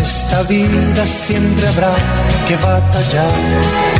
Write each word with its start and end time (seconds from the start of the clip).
esta 0.00 0.42
vida 0.44 1.06
siempre 1.06 1.68
habrá 1.68 1.94
que 2.48 2.56
batallar 2.56 3.99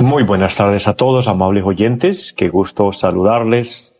Muy 0.00 0.24
buenas 0.24 0.56
tardes 0.56 0.88
a 0.88 0.94
todos, 0.94 1.28
amables 1.28 1.64
oyentes. 1.64 2.32
Qué 2.36 2.48
gusto 2.48 2.90
saludarles, 2.90 3.94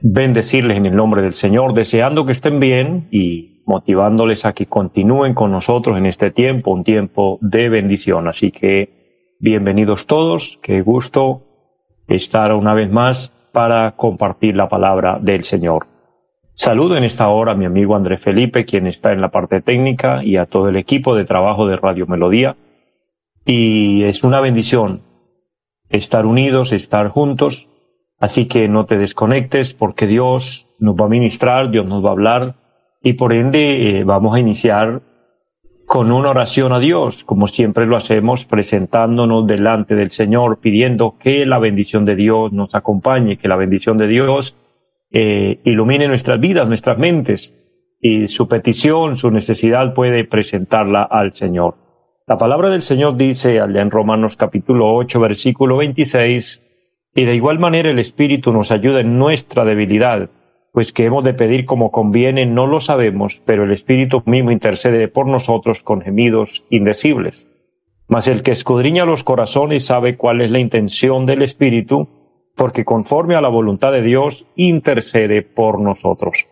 bendecirles 0.00 0.76
en 0.76 0.86
el 0.86 0.94
nombre 0.94 1.22
del 1.22 1.34
Señor, 1.34 1.74
deseando 1.74 2.26
que 2.26 2.32
estén 2.32 2.60
bien 2.60 3.08
y 3.10 3.64
motivándoles 3.66 4.44
a 4.44 4.52
que 4.52 4.66
continúen 4.66 5.34
con 5.34 5.50
nosotros 5.50 5.98
en 5.98 6.06
este 6.06 6.30
tiempo, 6.30 6.70
un 6.70 6.84
tiempo 6.84 7.38
de 7.40 7.68
bendición. 7.68 8.28
Así 8.28 8.52
que 8.52 9.34
bienvenidos 9.40 10.06
todos, 10.06 10.60
qué 10.62 10.80
gusto 10.82 11.42
estar 12.06 12.54
una 12.54 12.72
vez 12.74 12.88
más 12.88 13.32
para 13.52 13.96
compartir 13.96 14.54
la 14.54 14.68
palabra 14.68 15.18
del 15.20 15.42
Señor. 15.42 15.97
Saludo 16.60 16.96
en 16.96 17.04
esta 17.04 17.28
hora 17.28 17.52
a 17.52 17.54
mi 17.54 17.66
amigo 17.66 17.94
André 17.94 18.18
Felipe, 18.18 18.64
quien 18.64 18.88
está 18.88 19.12
en 19.12 19.20
la 19.20 19.28
parte 19.28 19.60
técnica, 19.60 20.24
y 20.24 20.38
a 20.38 20.46
todo 20.46 20.68
el 20.68 20.74
equipo 20.74 21.14
de 21.14 21.24
trabajo 21.24 21.68
de 21.68 21.76
Radio 21.76 22.08
Melodía. 22.08 22.56
Y 23.46 24.02
es 24.02 24.24
una 24.24 24.40
bendición 24.40 25.02
estar 25.88 26.26
unidos, 26.26 26.72
estar 26.72 27.10
juntos. 27.10 27.68
Así 28.18 28.48
que 28.48 28.66
no 28.66 28.86
te 28.86 28.98
desconectes 28.98 29.72
porque 29.72 30.08
Dios 30.08 30.66
nos 30.80 30.96
va 30.96 31.04
a 31.04 31.08
ministrar, 31.08 31.70
Dios 31.70 31.86
nos 31.86 32.04
va 32.04 32.08
a 32.08 32.12
hablar 32.12 32.54
y 33.04 33.12
por 33.12 33.34
ende 33.34 34.00
eh, 34.00 34.02
vamos 34.02 34.34
a 34.34 34.40
iniciar 34.40 35.02
con 35.86 36.10
una 36.10 36.30
oración 36.30 36.72
a 36.72 36.80
Dios, 36.80 37.22
como 37.22 37.46
siempre 37.46 37.86
lo 37.86 37.96
hacemos, 37.96 38.46
presentándonos 38.46 39.46
delante 39.46 39.94
del 39.94 40.10
Señor, 40.10 40.58
pidiendo 40.58 41.18
que 41.20 41.46
la 41.46 41.60
bendición 41.60 42.04
de 42.04 42.16
Dios 42.16 42.52
nos 42.52 42.74
acompañe, 42.74 43.38
que 43.38 43.46
la 43.46 43.54
bendición 43.54 43.96
de 43.96 44.08
Dios 44.08 44.56
eh, 45.10 45.60
ilumine 45.64 46.08
nuestras 46.08 46.40
vidas, 46.40 46.68
nuestras 46.68 46.98
mentes, 46.98 47.54
y 48.00 48.28
su 48.28 48.48
petición, 48.48 49.16
su 49.16 49.30
necesidad 49.30 49.94
puede 49.94 50.24
presentarla 50.24 51.02
al 51.02 51.32
Señor. 51.32 51.76
La 52.26 52.38
palabra 52.38 52.70
del 52.70 52.82
Señor 52.82 53.16
dice 53.16 53.60
allá 53.60 53.80
en 53.80 53.90
Romanos 53.90 54.36
capítulo 54.36 54.94
8, 54.94 55.20
versículo 55.20 55.78
26, 55.78 56.62
y 57.14 57.24
de 57.24 57.34
igual 57.34 57.58
manera 57.58 57.90
el 57.90 57.98
Espíritu 57.98 58.52
nos 58.52 58.70
ayuda 58.70 59.00
en 59.00 59.18
nuestra 59.18 59.64
debilidad, 59.64 60.30
pues 60.72 60.92
que 60.92 61.06
hemos 61.06 61.24
de 61.24 61.34
pedir 61.34 61.64
como 61.64 61.90
conviene 61.90 62.46
no 62.46 62.66
lo 62.66 62.80
sabemos, 62.80 63.42
pero 63.44 63.64
el 63.64 63.72
Espíritu 63.72 64.22
mismo 64.26 64.50
intercede 64.50 65.08
por 65.08 65.26
nosotros 65.26 65.82
con 65.82 66.02
gemidos 66.02 66.64
indecibles. 66.70 67.48
Mas 68.06 68.28
el 68.28 68.42
que 68.42 68.52
escudriña 68.52 69.04
los 69.04 69.24
corazones 69.24 69.86
sabe 69.86 70.16
cuál 70.16 70.40
es 70.40 70.50
la 70.50 70.60
intención 70.60 71.26
del 71.26 71.42
Espíritu, 71.42 72.08
porque 72.58 72.84
conforme 72.84 73.36
a 73.36 73.40
la 73.40 73.48
voluntad 73.48 73.92
de 73.92 74.02
Dios 74.02 74.44
intercede 74.56 75.42
por 75.42 75.80
nosotros. 75.80 76.46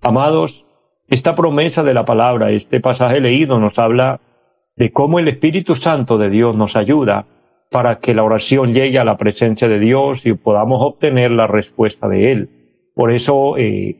Amados, 0.00 0.64
esta 1.06 1.34
promesa 1.34 1.84
de 1.84 1.92
la 1.92 2.06
palabra, 2.06 2.50
este 2.50 2.80
pasaje 2.80 3.20
leído 3.20 3.60
nos 3.60 3.78
habla 3.78 4.20
de 4.74 4.90
cómo 4.90 5.18
el 5.18 5.28
Espíritu 5.28 5.74
Santo 5.74 6.16
de 6.16 6.30
Dios 6.30 6.56
nos 6.56 6.76
ayuda 6.76 7.26
para 7.70 7.98
que 7.98 8.14
la 8.14 8.24
oración 8.24 8.72
llegue 8.72 8.98
a 8.98 9.04
la 9.04 9.18
presencia 9.18 9.68
de 9.68 9.78
Dios 9.78 10.24
y 10.24 10.32
podamos 10.32 10.80
obtener 10.82 11.30
la 11.30 11.46
respuesta 11.46 12.08
de 12.08 12.32
Él. 12.32 12.48
Por 12.94 13.12
eso, 13.12 13.58
eh, 13.58 13.96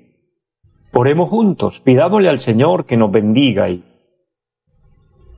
oremos 0.94 1.28
juntos, 1.28 1.80
pidámosle 1.80 2.30
al 2.30 2.38
Señor 2.38 2.86
que 2.86 2.96
nos 2.96 3.12
bendiga 3.12 3.68
y 3.68 3.84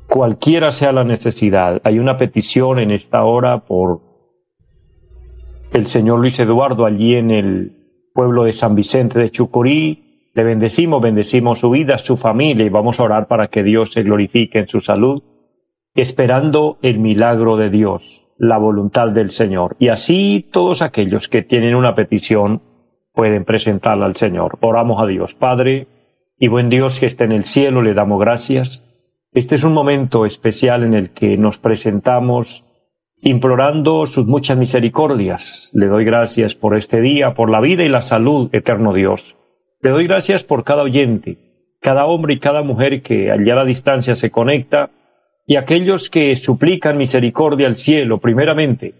cualquiera 0.08 0.70
sea 0.70 0.92
la 0.92 1.02
necesidad. 1.02 1.80
Hay 1.82 1.98
una 1.98 2.16
petición 2.16 2.78
en 2.78 2.92
esta 2.92 3.24
hora 3.24 3.58
por 3.66 4.05
el 5.72 5.86
señor 5.86 6.20
Luis 6.20 6.38
Eduardo 6.38 6.86
allí 6.86 7.14
en 7.14 7.30
el 7.30 8.10
pueblo 8.14 8.44
de 8.44 8.52
San 8.52 8.74
Vicente 8.74 9.18
de 9.18 9.30
Chucurí. 9.30 10.30
Le 10.34 10.44
bendecimos, 10.44 11.02
bendecimos 11.02 11.60
su 11.60 11.70
vida, 11.70 11.98
su 11.98 12.16
familia 12.16 12.64
y 12.64 12.70
vamos 12.70 13.00
a 13.00 13.04
orar 13.04 13.26
para 13.26 13.48
que 13.48 13.62
Dios 13.62 13.92
se 13.92 14.02
glorifique 14.02 14.58
en 14.58 14.68
su 14.68 14.80
salud, 14.80 15.22
esperando 15.94 16.78
el 16.82 16.98
milagro 16.98 17.56
de 17.56 17.70
Dios, 17.70 18.26
la 18.38 18.58
voluntad 18.58 19.08
del 19.08 19.30
Señor. 19.30 19.76
Y 19.78 19.88
así 19.88 20.48
todos 20.52 20.82
aquellos 20.82 21.28
que 21.28 21.42
tienen 21.42 21.74
una 21.74 21.94
petición 21.94 22.62
pueden 23.14 23.44
presentarla 23.44 24.04
al 24.04 24.16
Señor. 24.16 24.58
Oramos 24.60 25.02
a 25.02 25.06
Dios. 25.06 25.34
Padre 25.34 25.86
y 26.38 26.48
buen 26.48 26.68
Dios 26.68 27.00
que 27.00 27.06
está 27.06 27.24
en 27.24 27.32
el 27.32 27.44
cielo, 27.44 27.80
le 27.80 27.94
damos 27.94 28.20
gracias. 28.20 28.84
Este 29.32 29.54
es 29.54 29.64
un 29.64 29.72
momento 29.72 30.26
especial 30.26 30.84
en 30.84 30.94
el 30.94 31.10
que 31.10 31.38
nos 31.38 31.58
presentamos 31.58 32.65
implorando 33.20 34.06
sus 34.06 34.26
muchas 34.26 34.58
misericordias. 34.58 35.70
Le 35.74 35.86
doy 35.86 36.04
gracias 36.04 36.54
por 36.54 36.76
este 36.76 37.00
día, 37.00 37.34
por 37.34 37.50
la 37.50 37.60
vida 37.60 37.84
y 37.84 37.88
la 37.88 38.02
salud, 38.02 38.50
eterno 38.52 38.92
Dios. 38.92 39.36
Le 39.80 39.90
doy 39.90 40.06
gracias 40.06 40.44
por 40.44 40.64
cada 40.64 40.82
oyente, 40.82 41.38
cada 41.80 42.06
hombre 42.06 42.34
y 42.34 42.38
cada 42.38 42.62
mujer 42.62 43.02
que 43.02 43.30
allá 43.30 43.54
a 43.54 43.56
la 43.56 43.64
distancia 43.64 44.16
se 44.16 44.30
conecta, 44.30 44.90
y 45.46 45.56
aquellos 45.56 46.10
que 46.10 46.34
suplican 46.36 46.98
misericordia 46.98 47.68
al 47.68 47.76
cielo, 47.76 48.18
primeramente, 48.18 48.94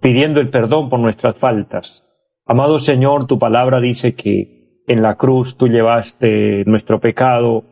pidiendo 0.00 0.40
el 0.40 0.48
perdón 0.48 0.90
por 0.90 0.98
nuestras 0.98 1.36
faltas. 1.36 2.04
Amado 2.44 2.80
Señor, 2.80 3.26
tu 3.26 3.38
palabra 3.38 3.80
dice 3.80 4.16
que 4.16 4.82
en 4.88 5.00
la 5.00 5.14
cruz 5.14 5.56
tú 5.56 5.68
llevaste 5.68 6.64
nuestro 6.66 6.98
pecado, 6.98 7.64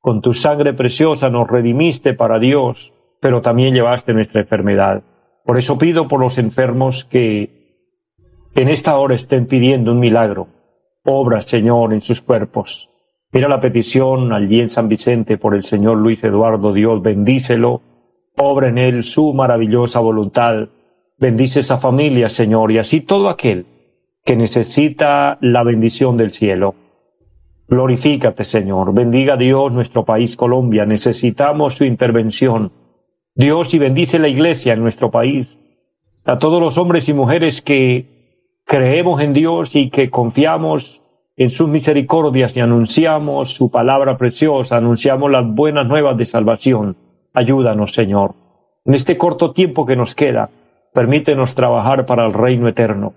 con 0.00 0.22
tu 0.22 0.32
sangre 0.32 0.72
preciosa 0.72 1.28
nos 1.28 1.46
redimiste 1.48 2.14
para 2.14 2.38
Dios, 2.38 2.94
pero 3.20 3.42
también 3.42 3.74
llevaste 3.74 4.14
nuestra 4.14 4.40
enfermedad. 4.40 5.02
Por 5.48 5.56
eso 5.56 5.78
pido 5.78 6.08
por 6.08 6.20
los 6.20 6.36
enfermos 6.36 7.06
que 7.06 7.48
en 8.54 8.68
esta 8.68 8.98
hora 8.98 9.14
estén 9.14 9.46
pidiendo 9.46 9.92
un 9.92 9.98
milagro. 9.98 10.48
Obra, 11.06 11.40
Señor, 11.40 11.94
en 11.94 12.02
sus 12.02 12.20
cuerpos. 12.20 12.90
Mira 13.32 13.48
la 13.48 13.58
petición 13.58 14.34
allí 14.34 14.60
en 14.60 14.68
San 14.68 14.90
Vicente 14.90 15.38
por 15.38 15.54
el 15.54 15.64
Señor 15.64 16.02
Luis 16.02 16.22
Eduardo, 16.22 16.74
Dios, 16.74 17.00
bendícelo. 17.00 17.80
Obra 18.36 18.68
en 18.68 18.76
él 18.76 19.04
su 19.04 19.32
maravillosa 19.32 20.00
voluntad. 20.00 20.68
Bendice 21.16 21.60
esa 21.60 21.78
familia, 21.78 22.28
Señor, 22.28 22.70
y 22.70 22.76
así 22.76 23.00
todo 23.00 23.30
aquel 23.30 23.64
que 24.26 24.36
necesita 24.36 25.38
la 25.40 25.64
bendición 25.64 26.18
del 26.18 26.34
cielo. 26.34 26.74
Glorifícate, 27.68 28.44
Señor. 28.44 28.92
Bendiga 28.92 29.38
Dios 29.38 29.72
nuestro 29.72 30.04
país 30.04 30.36
Colombia. 30.36 30.84
Necesitamos 30.84 31.76
su 31.76 31.86
intervención 31.86 32.70
Dios 33.38 33.72
y 33.72 33.78
bendice 33.78 34.18
la 34.18 34.26
iglesia 34.26 34.72
en 34.72 34.82
nuestro 34.82 35.12
país, 35.12 35.60
a 36.24 36.40
todos 36.40 36.60
los 36.60 36.76
hombres 36.76 37.08
y 37.08 37.14
mujeres 37.14 37.62
que 37.62 38.34
creemos 38.64 39.22
en 39.22 39.32
Dios 39.32 39.76
y 39.76 39.90
que 39.90 40.10
confiamos 40.10 41.00
en 41.36 41.50
sus 41.50 41.68
misericordias 41.68 42.56
y 42.56 42.60
anunciamos 42.60 43.54
su 43.54 43.70
palabra 43.70 44.18
preciosa, 44.18 44.78
anunciamos 44.78 45.30
las 45.30 45.46
buenas 45.46 45.86
nuevas 45.86 46.16
de 46.16 46.26
salvación. 46.26 46.96
Ayúdanos, 47.32 47.92
Señor. 47.92 48.34
En 48.84 48.94
este 48.94 49.16
corto 49.16 49.52
tiempo 49.52 49.86
que 49.86 49.94
nos 49.94 50.16
queda, 50.16 50.50
permítenos 50.92 51.54
trabajar 51.54 52.06
para 52.06 52.26
el 52.26 52.32
reino 52.32 52.66
eterno. 52.66 53.12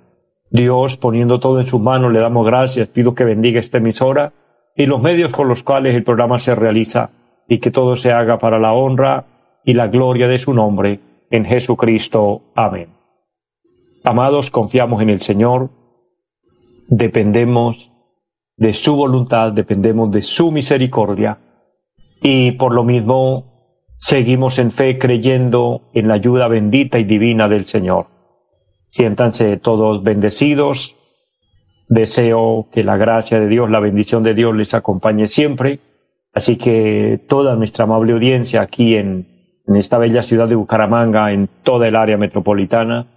Dios, 0.51 0.97
poniendo 0.97 1.39
todo 1.39 1.59
en 1.59 1.65
sus 1.65 1.81
manos, 1.81 2.13
le 2.13 2.19
damos 2.19 2.45
gracias, 2.45 2.89
pido 2.89 3.15
que 3.15 3.23
bendiga 3.23 3.59
esta 3.59 3.79
emisora 3.79 4.33
y 4.75 4.85
los 4.85 5.01
medios 5.01 5.31
con 5.31 5.47
los 5.47 5.63
cuales 5.63 5.95
el 5.95 6.03
programa 6.03 6.37
se 6.37 6.53
realiza 6.53 7.09
y 7.47 7.57
que 7.57 7.71
todo 7.71 7.95
se 7.95 8.11
haga 8.11 8.37
para 8.37 8.59
la 8.59 8.71
honra 8.71 9.25
y 9.63 9.73
la 9.73 9.87
gloria 9.87 10.27
de 10.27 10.39
su 10.39 10.53
nombre, 10.53 10.99
en 11.29 11.45
Jesucristo. 11.45 12.41
Amén. 12.55 12.89
Amados, 14.03 14.51
confiamos 14.51 15.01
en 15.01 15.09
el 15.09 15.21
Señor, 15.21 15.69
dependemos 16.87 17.91
de 18.57 18.73
su 18.73 18.95
voluntad, 18.95 19.53
dependemos 19.53 20.11
de 20.11 20.21
su 20.21 20.51
misericordia 20.51 21.37
y 22.21 22.51
por 22.53 22.73
lo 22.73 22.83
mismo 22.83 23.85
seguimos 23.97 24.59
en 24.59 24.71
fe 24.71 24.97
creyendo 24.97 25.89
en 25.93 26.07
la 26.07 26.15
ayuda 26.15 26.47
bendita 26.47 26.99
y 26.99 27.03
divina 27.03 27.47
del 27.47 27.65
Señor. 27.65 28.07
Siéntanse 28.87 29.57
todos 29.57 30.03
bendecidos. 30.03 30.97
Deseo 31.87 32.67
que 32.71 32.83
la 32.83 32.97
gracia 32.97 33.39
de 33.39 33.47
Dios, 33.47 33.69
la 33.69 33.79
bendición 33.79 34.23
de 34.23 34.33
Dios 34.33 34.55
les 34.55 34.73
acompañe 34.73 35.27
siempre. 35.27 35.79
Así 36.33 36.57
que 36.57 37.19
toda 37.27 37.55
nuestra 37.55 37.85
amable 37.85 38.13
audiencia 38.13 38.61
aquí 38.61 38.95
en 38.95 39.30
en 39.71 39.77
esta 39.77 39.97
bella 39.97 40.21
ciudad 40.21 40.49
de 40.49 40.55
Bucaramanga, 40.55 41.31
en 41.31 41.47
toda 41.63 41.87
el 41.87 41.95
área 41.95 42.17
metropolitana, 42.17 43.07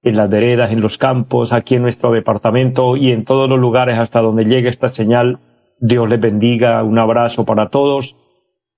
en 0.00 0.16
las 0.16 0.30
veredas, 0.30 0.70
en 0.70 0.80
los 0.80 0.96
campos, 0.96 1.52
aquí 1.52 1.74
en 1.74 1.82
nuestro 1.82 2.12
departamento 2.12 2.96
y 2.96 3.10
en 3.10 3.24
todos 3.24 3.48
los 3.48 3.58
lugares 3.58 3.98
hasta 3.98 4.20
donde 4.20 4.44
llegue 4.44 4.68
esta 4.68 4.88
señal. 4.88 5.40
Dios 5.80 6.08
les 6.08 6.20
bendiga, 6.20 6.84
un 6.84 6.98
abrazo 7.00 7.44
para 7.44 7.68
todos 7.68 8.16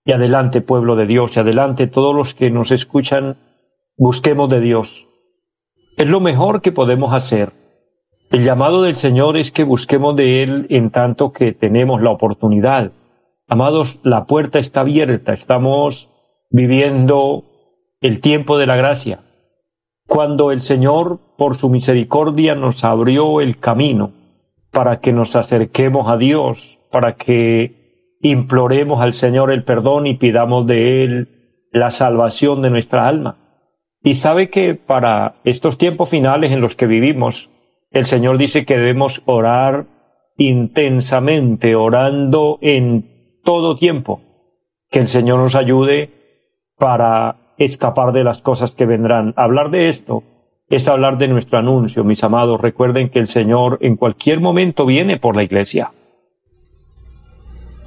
Y 0.06 0.12
adelante, 0.12 0.62
pueblo 0.62 0.96
de 0.96 1.04
Dios, 1.04 1.36
y 1.36 1.40
adelante 1.40 1.88
todos 1.88 2.14
los 2.14 2.32
que 2.32 2.50
nos 2.50 2.70
escuchan, 2.70 3.36
busquemos 3.98 4.48
de 4.48 4.60
Dios. 4.60 5.06
Es 5.98 6.08
lo 6.08 6.20
mejor 6.20 6.62
que 6.62 6.72
podemos 6.72 7.12
hacer. 7.12 7.50
El 8.30 8.44
llamado 8.44 8.82
del 8.82 8.96
Señor 8.96 9.36
es 9.36 9.50
que 9.52 9.64
busquemos 9.64 10.16
de 10.16 10.42
Él 10.42 10.66
en 10.70 10.90
tanto 10.90 11.32
que 11.32 11.52
tenemos 11.52 12.00
la 12.00 12.12
oportunidad. 12.12 12.92
Amados, 13.46 14.00
la 14.04 14.24
puerta 14.24 14.58
está 14.58 14.80
abierta, 14.80 15.34
estamos 15.34 16.08
viviendo 16.50 17.44
el 18.00 18.20
tiempo 18.20 18.58
de 18.58 18.66
la 18.66 18.76
gracia. 18.76 19.20
Cuando 20.06 20.52
el 20.52 20.60
Señor, 20.60 21.18
por 21.36 21.56
su 21.56 21.68
misericordia, 21.68 22.54
nos 22.54 22.84
abrió 22.84 23.40
el 23.40 23.58
camino 23.58 24.12
para 24.70 25.00
que 25.00 25.12
nos 25.12 25.34
acerquemos 25.36 26.08
a 26.08 26.16
Dios, 26.16 26.78
para 26.90 27.16
que 27.16 28.16
imploremos 28.20 29.02
al 29.02 29.12
Señor 29.12 29.50
el 29.50 29.64
perdón 29.64 30.06
y 30.06 30.14
pidamos 30.14 30.66
de 30.66 31.04
Él 31.04 31.28
la 31.72 31.90
salvación 31.90 32.62
de 32.62 32.70
nuestra 32.70 33.08
alma. 33.08 33.36
Y 34.02 34.14
sabe 34.14 34.50
que 34.50 34.74
para 34.74 35.36
estos 35.44 35.78
tiempos 35.78 36.10
finales 36.10 36.52
en 36.52 36.60
los 36.60 36.76
que 36.76 36.86
vivimos, 36.86 37.50
el 37.90 38.04
Señor 38.04 38.38
dice 38.38 38.64
que 38.64 38.76
debemos 38.76 39.22
orar 39.26 39.86
intensamente, 40.36 41.74
orando 41.74 42.58
en 42.60 43.40
todo 43.42 43.76
tiempo. 43.76 44.20
Que 44.90 45.00
el 45.00 45.08
Señor 45.08 45.40
nos 45.40 45.54
ayude 45.54 46.10
para 46.78 47.36
escapar 47.58 48.12
de 48.12 48.24
las 48.24 48.40
cosas 48.40 48.74
que 48.74 48.86
vendrán. 48.86 49.32
Hablar 49.36 49.70
de 49.70 49.88
esto 49.88 50.22
es 50.68 50.88
hablar 50.88 51.18
de 51.18 51.28
nuestro 51.28 51.58
anuncio, 51.58 52.04
mis 52.04 52.22
amados. 52.24 52.60
Recuerden 52.60 53.10
que 53.10 53.18
el 53.18 53.26
Señor 53.26 53.78
en 53.80 53.96
cualquier 53.96 54.40
momento 54.40 54.84
viene 54.86 55.18
por 55.18 55.36
la 55.36 55.44
iglesia. 55.44 55.90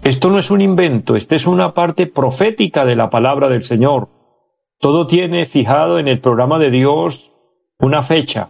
Esto 0.04 0.30
no 0.30 0.40
es 0.40 0.50
un 0.50 0.62
invento, 0.62 1.16
esta 1.16 1.36
es 1.36 1.46
una 1.46 1.74
parte 1.74 2.08
profética 2.08 2.86
de 2.86 2.96
la 2.96 3.10
palabra 3.10 3.50
del 3.50 3.64
Señor. 3.64 4.08
Todo 4.80 5.06
tiene 5.06 5.46
fijado 5.46 6.00
en 6.00 6.08
el 6.08 6.22
programa 6.22 6.58
de 6.58 6.72
Dios 6.72 7.34
una 7.80 8.02
fecha, 8.02 8.50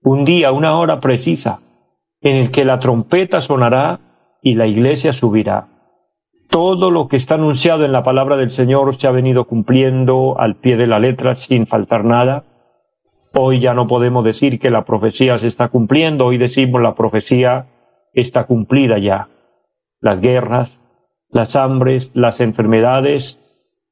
un 0.00 0.24
día, 0.24 0.52
una 0.52 0.78
hora 0.78 1.00
precisa, 1.00 1.58
en 2.20 2.36
el 2.36 2.50
que 2.52 2.64
la 2.64 2.78
trompeta 2.78 3.40
sonará 3.40 4.38
y 4.42 4.54
la 4.54 4.68
iglesia 4.68 5.12
subirá. 5.12 5.79
Todo 6.50 6.90
lo 6.90 7.06
que 7.06 7.16
está 7.16 7.36
anunciado 7.36 7.84
en 7.84 7.92
la 7.92 8.02
palabra 8.02 8.36
del 8.36 8.50
Señor 8.50 8.96
se 8.96 9.06
ha 9.06 9.12
venido 9.12 9.44
cumpliendo 9.44 10.38
al 10.38 10.56
pie 10.56 10.76
de 10.76 10.88
la 10.88 10.98
letra 10.98 11.36
sin 11.36 11.68
faltar 11.68 12.04
nada. 12.04 12.44
Hoy 13.34 13.60
ya 13.60 13.72
no 13.72 13.86
podemos 13.86 14.24
decir 14.24 14.58
que 14.58 14.70
la 14.70 14.84
profecía 14.84 15.38
se 15.38 15.46
está 15.46 15.68
cumpliendo, 15.68 16.26
hoy 16.26 16.38
decimos 16.38 16.82
la 16.82 16.96
profecía 16.96 17.66
está 18.12 18.44
cumplida 18.44 18.98
ya. 18.98 19.28
Las 20.00 20.20
guerras, 20.20 20.80
las 21.30 21.54
hambres, 21.54 22.10
las 22.14 22.40
enfermedades, 22.40 23.38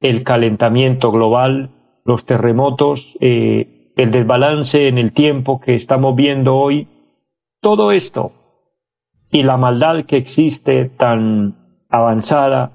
el 0.01 0.23
calentamiento 0.23 1.13
global, 1.13 1.69
los 2.03 2.25
terremotos, 2.25 3.17
eh, 3.21 3.93
el 3.95 4.11
desbalance 4.11 4.89
en 4.89 4.97
el 4.97 5.13
tiempo 5.13 5.61
que 5.61 5.75
estamos 5.75 6.13
viendo 6.13 6.57
hoy, 6.57 6.89
todo 7.61 7.93
esto 7.93 8.33
y 9.31 9.43
la 9.43 9.55
maldad 9.55 10.05
que 10.05 10.17
existe 10.17 10.85
tan 10.89 11.58
avanzada, 11.89 12.71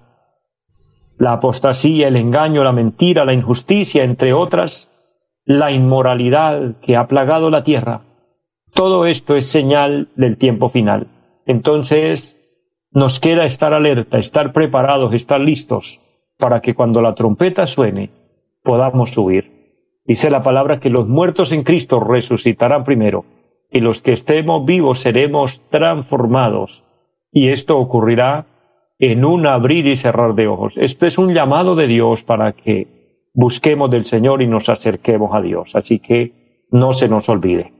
la 1.18 1.34
apostasía, 1.34 2.08
el 2.08 2.16
engaño, 2.16 2.64
la 2.64 2.72
mentira, 2.72 3.24
la 3.24 3.32
injusticia, 3.32 4.04
entre 4.04 4.32
otras, 4.32 4.90
la 5.44 5.70
inmoralidad 5.70 6.76
que 6.80 6.96
ha 6.96 7.06
plagado 7.06 7.50
la 7.50 7.62
tierra. 7.62 8.02
Todo 8.74 9.06
esto 9.06 9.36
es 9.36 9.46
señal 9.46 10.08
del 10.16 10.36
tiempo 10.36 10.68
final. 10.68 11.06
Entonces, 11.46 12.40
nos 12.90 13.20
queda 13.20 13.44
estar 13.44 13.72
alerta, 13.72 14.18
estar 14.18 14.52
preparados, 14.52 15.14
estar 15.14 15.40
listos 15.40 16.00
para 16.38 16.60
que 16.60 16.74
cuando 16.74 17.00
la 17.00 17.14
trompeta 17.14 17.66
suene 17.66 18.10
podamos 18.62 19.12
subir. 19.12 19.52
Dice 20.04 20.30
la 20.30 20.42
palabra 20.42 20.80
que 20.80 20.90
los 20.90 21.08
muertos 21.08 21.52
en 21.52 21.62
Cristo 21.62 22.00
resucitarán 22.00 22.84
primero 22.84 23.24
y 23.70 23.80
los 23.80 24.02
que 24.02 24.12
estemos 24.12 24.64
vivos 24.64 25.00
seremos 25.00 25.60
transformados. 25.70 26.84
Y 27.32 27.48
esto 27.48 27.78
ocurrirá 27.78 28.46
en 28.98 29.24
un 29.24 29.46
abrir 29.46 29.86
y 29.86 29.96
cerrar 29.96 30.34
de 30.34 30.46
ojos. 30.46 30.74
Esto 30.76 31.06
es 31.06 31.18
un 31.18 31.34
llamado 31.34 31.74
de 31.74 31.86
Dios 31.86 32.24
para 32.24 32.52
que 32.52 33.28
busquemos 33.34 33.90
del 33.90 34.04
Señor 34.04 34.42
y 34.42 34.46
nos 34.46 34.68
acerquemos 34.68 35.34
a 35.34 35.40
Dios. 35.40 35.74
Así 35.74 35.98
que 35.98 36.66
no 36.70 36.92
se 36.92 37.08
nos 37.08 37.28
olvide. 37.28 37.72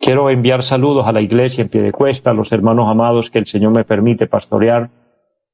Quiero 0.00 0.28
enviar 0.28 0.62
saludos 0.62 1.06
a 1.06 1.12
la 1.12 1.20
iglesia 1.20 1.62
en 1.62 1.68
pie 1.68 1.82
de 1.82 1.92
cuesta, 1.92 2.30
a 2.30 2.34
los 2.34 2.52
hermanos 2.52 2.88
amados 2.88 3.30
que 3.30 3.38
el 3.38 3.46
Señor 3.46 3.72
me 3.72 3.84
permite 3.84 4.26
pastorear, 4.26 4.90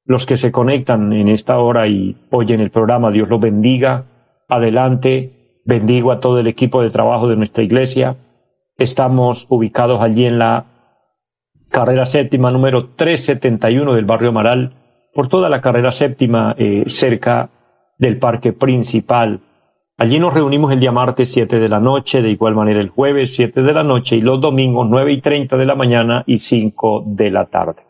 los 0.05 0.27
que 0.27 0.37
se 0.37 0.51
conectan 0.51 1.13
en 1.13 1.29
esta 1.29 1.59
hora 1.59 1.87
y 1.87 2.17
oyen 2.31 2.61
el 2.61 2.71
programa, 2.71 3.13
Dios 3.13 3.29
los 3.29 3.41
bendiga. 3.41 4.07
Adelante, 4.49 5.61
bendigo 5.65 6.11
a 6.11 6.19
todo 6.19 6.41
el 6.41 6.49
equipo 6.49 6.83
de 6.83 6.91
trabajo 6.91 7.29
de 7.29 7.37
nuestra 7.37 7.63
iglesia. 7.63 8.17
Estamos 8.77 9.47
ubicados 9.49 10.03
allí 10.03 10.25
en 10.27 10.41
la 10.41 10.67
carrera 11.71 12.05
séptima 12.05 12.51
número 12.51 12.91
371 12.97 13.95
del 13.95 14.05
barrio 14.05 14.33
Maral, 14.33 14.73
por 15.13 15.29
toda 15.29 15.49
la 15.49 15.61
carrera 15.61 15.93
séptima 15.93 16.55
eh, 16.59 16.85
cerca 16.87 17.51
del 17.99 18.19
parque 18.19 18.53
principal. 18.53 19.41
Allí 19.99 20.19
nos 20.19 20.35
reunimos 20.35 20.73
el 20.73 20.81
día 20.81 20.91
martes 20.91 21.33
7 21.33 21.61
de 21.61 21.69
la 21.69 21.79
noche, 21.79 22.23
de 22.23 22.31
igual 22.31 22.55
manera 22.55 22.81
el 22.81 22.89
jueves 22.89 23.37
7 23.37 23.63
de 23.63 23.73
la 23.73 23.85
noche 23.85 24.17
y 24.17 24.21
los 24.21 24.41
domingos 24.41 24.89
9 24.89 25.13
y 25.13 25.21
30 25.21 25.57
de 25.57 25.67
la 25.67 25.75
mañana 25.75 26.25
y 26.27 26.39
5 26.39 27.05
de 27.07 27.31
la 27.31 27.47
tarde. 27.47 27.83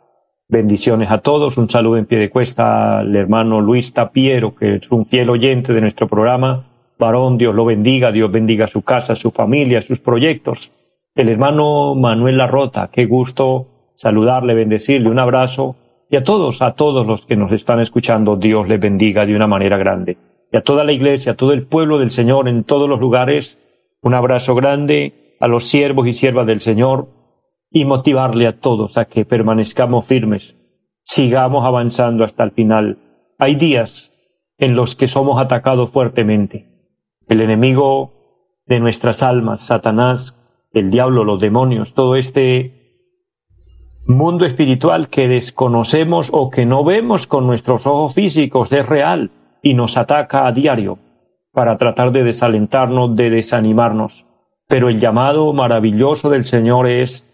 Bendiciones 0.48 1.10
a 1.10 1.18
todos, 1.18 1.56
un 1.56 1.70
saludo 1.70 1.96
en 1.96 2.04
pie 2.04 2.18
de 2.18 2.28
cuesta 2.28 2.98
al 2.98 3.16
hermano 3.16 3.60
Luis 3.62 3.94
Tapiero, 3.94 4.54
que 4.54 4.74
es 4.74 4.90
un 4.90 5.06
fiel 5.06 5.30
oyente 5.30 5.72
de 5.72 5.80
nuestro 5.80 6.08
programa. 6.08 6.66
Varón, 6.98 7.38
Dios 7.38 7.54
lo 7.54 7.64
bendiga, 7.64 8.12
Dios 8.12 8.30
bendiga 8.30 8.66
su 8.66 8.82
casa, 8.82 9.14
su 9.14 9.30
familia, 9.30 9.80
sus 9.80 9.98
proyectos. 9.98 10.70
El 11.14 11.30
hermano 11.30 11.94
Manuel 11.94 12.36
Larrota, 12.36 12.90
qué 12.92 13.06
gusto 13.06 13.92
saludarle, 13.94 14.54
bendecirle, 14.54 15.08
un 15.08 15.18
abrazo 15.18 15.76
y 16.12 16.16
a 16.16 16.24
todos, 16.24 16.60
a 16.60 16.74
todos 16.74 17.06
los 17.06 17.24
que 17.24 17.36
nos 17.36 17.52
están 17.52 17.80
escuchando, 17.80 18.36
Dios 18.36 18.68
les 18.68 18.78
bendiga 18.78 19.24
de 19.24 19.34
una 19.34 19.46
manera 19.46 19.78
grande. 19.78 20.18
Y 20.52 20.58
a 20.58 20.62
toda 20.62 20.84
la 20.84 20.92
iglesia, 20.92 21.32
a 21.32 21.36
todo 21.36 21.54
el 21.54 21.66
pueblo 21.66 21.98
del 21.98 22.10
Señor 22.10 22.50
en 22.50 22.64
todos 22.64 22.86
los 22.86 23.00
lugares, 23.00 23.58
un 24.02 24.12
abrazo 24.12 24.54
grande 24.54 25.36
a 25.40 25.48
los 25.48 25.68
siervos 25.68 26.06
y 26.06 26.12
siervas 26.12 26.46
del 26.46 26.60
Señor 26.60 27.08
y 27.70 27.86
motivarle 27.86 28.46
a 28.46 28.60
todos 28.60 28.98
a 28.98 29.06
que 29.06 29.24
permanezcamos 29.24 30.04
firmes, 30.04 30.54
sigamos 31.00 31.64
avanzando 31.64 32.24
hasta 32.24 32.44
el 32.44 32.50
final. 32.50 32.98
Hay 33.38 33.54
días 33.54 34.12
en 34.58 34.76
los 34.76 34.94
que 34.94 35.08
somos 35.08 35.38
atacados 35.38 35.88
fuertemente. 35.92 36.92
El 37.26 37.40
enemigo 37.40 38.60
de 38.66 38.80
nuestras 38.80 39.22
almas, 39.22 39.64
Satanás, 39.64 40.68
el 40.74 40.90
diablo, 40.90 41.24
los 41.24 41.40
demonios, 41.40 41.94
todo 41.94 42.16
este 42.16 42.81
mundo 44.06 44.44
espiritual 44.44 45.08
que 45.08 45.28
desconocemos 45.28 46.28
o 46.32 46.50
que 46.50 46.66
no 46.66 46.84
vemos 46.84 47.26
con 47.26 47.46
nuestros 47.46 47.86
ojos 47.86 48.14
físicos 48.14 48.72
es 48.72 48.86
real 48.86 49.30
y 49.62 49.74
nos 49.74 49.96
ataca 49.96 50.46
a 50.46 50.52
diario 50.52 50.98
para 51.52 51.78
tratar 51.78 52.12
de 52.12 52.24
desalentarnos, 52.24 53.14
de 53.14 53.30
desanimarnos. 53.30 54.24
Pero 54.68 54.88
el 54.88 55.00
llamado 55.00 55.52
maravilloso 55.52 56.30
del 56.30 56.44
Señor 56.44 56.88
es 56.88 57.28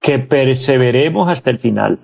que 0.00 0.18
perseveremos 0.18 1.28
hasta 1.28 1.50
el 1.50 1.58
final. 1.58 1.98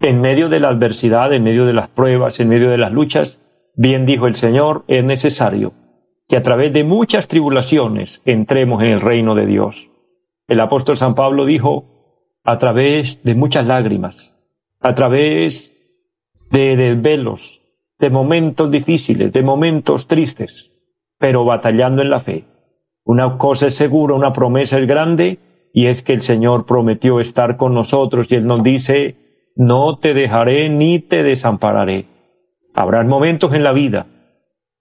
En 0.00 0.20
medio 0.20 0.48
de 0.48 0.60
la 0.60 0.68
adversidad, 0.68 1.32
en 1.32 1.42
medio 1.42 1.66
de 1.66 1.72
las 1.74 1.88
pruebas, 1.88 2.40
en 2.40 2.48
medio 2.48 2.70
de 2.70 2.78
las 2.78 2.92
luchas, 2.92 3.38
bien 3.74 4.06
dijo 4.06 4.26
el 4.26 4.36
Señor, 4.36 4.84
es 4.88 5.04
necesario 5.04 5.72
que 6.28 6.36
a 6.36 6.42
través 6.42 6.72
de 6.72 6.84
muchas 6.84 7.28
tribulaciones 7.28 8.22
entremos 8.24 8.82
en 8.82 8.90
el 8.90 9.00
reino 9.00 9.34
de 9.34 9.46
Dios. 9.46 9.88
El 10.46 10.60
apóstol 10.60 10.96
San 10.96 11.14
Pablo 11.14 11.44
dijo, 11.44 11.89
a 12.44 12.58
través 12.58 13.22
de 13.22 13.34
muchas 13.34 13.66
lágrimas, 13.66 14.36
a 14.80 14.94
través 14.94 15.76
de 16.50 16.76
desvelos, 16.76 17.60
de 17.98 18.10
momentos 18.10 18.70
difíciles, 18.70 19.32
de 19.32 19.42
momentos 19.42 20.08
tristes, 20.08 20.96
pero 21.18 21.44
batallando 21.44 22.02
en 22.02 22.10
la 22.10 22.20
fe. 22.20 22.44
Una 23.04 23.36
cosa 23.38 23.66
es 23.66 23.74
segura, 23.74 24.14
una 24.14 24.32
promesa 24.32 24.78
es 24.78 24.86
grande, 24.86 25.38
y 25.72 25.86
es 25.86 26.02
que 26.02 26.14
el 26.14 26.20
Señor 26.20 26.66
prometió 26.66 27.20
estar 27.20 27.56
con 27.56 27.74
nosotros 27.74 28.26
y 28.30 28.34
Él 28.34 28.46
nos 28.46 28.62
dice, 28.62 29.16
no 29.54 29.98
te 29.98 30.14
dejaré 30.14 30.68
ni 30.68 30.98
te 30.98 31.22
desampararé. 31.22 32.06
Habrá 32.74 33.04
momentos 33.04 33.52
en 33.54 33.64
la 33.64 33.72
vida 33.72 34.06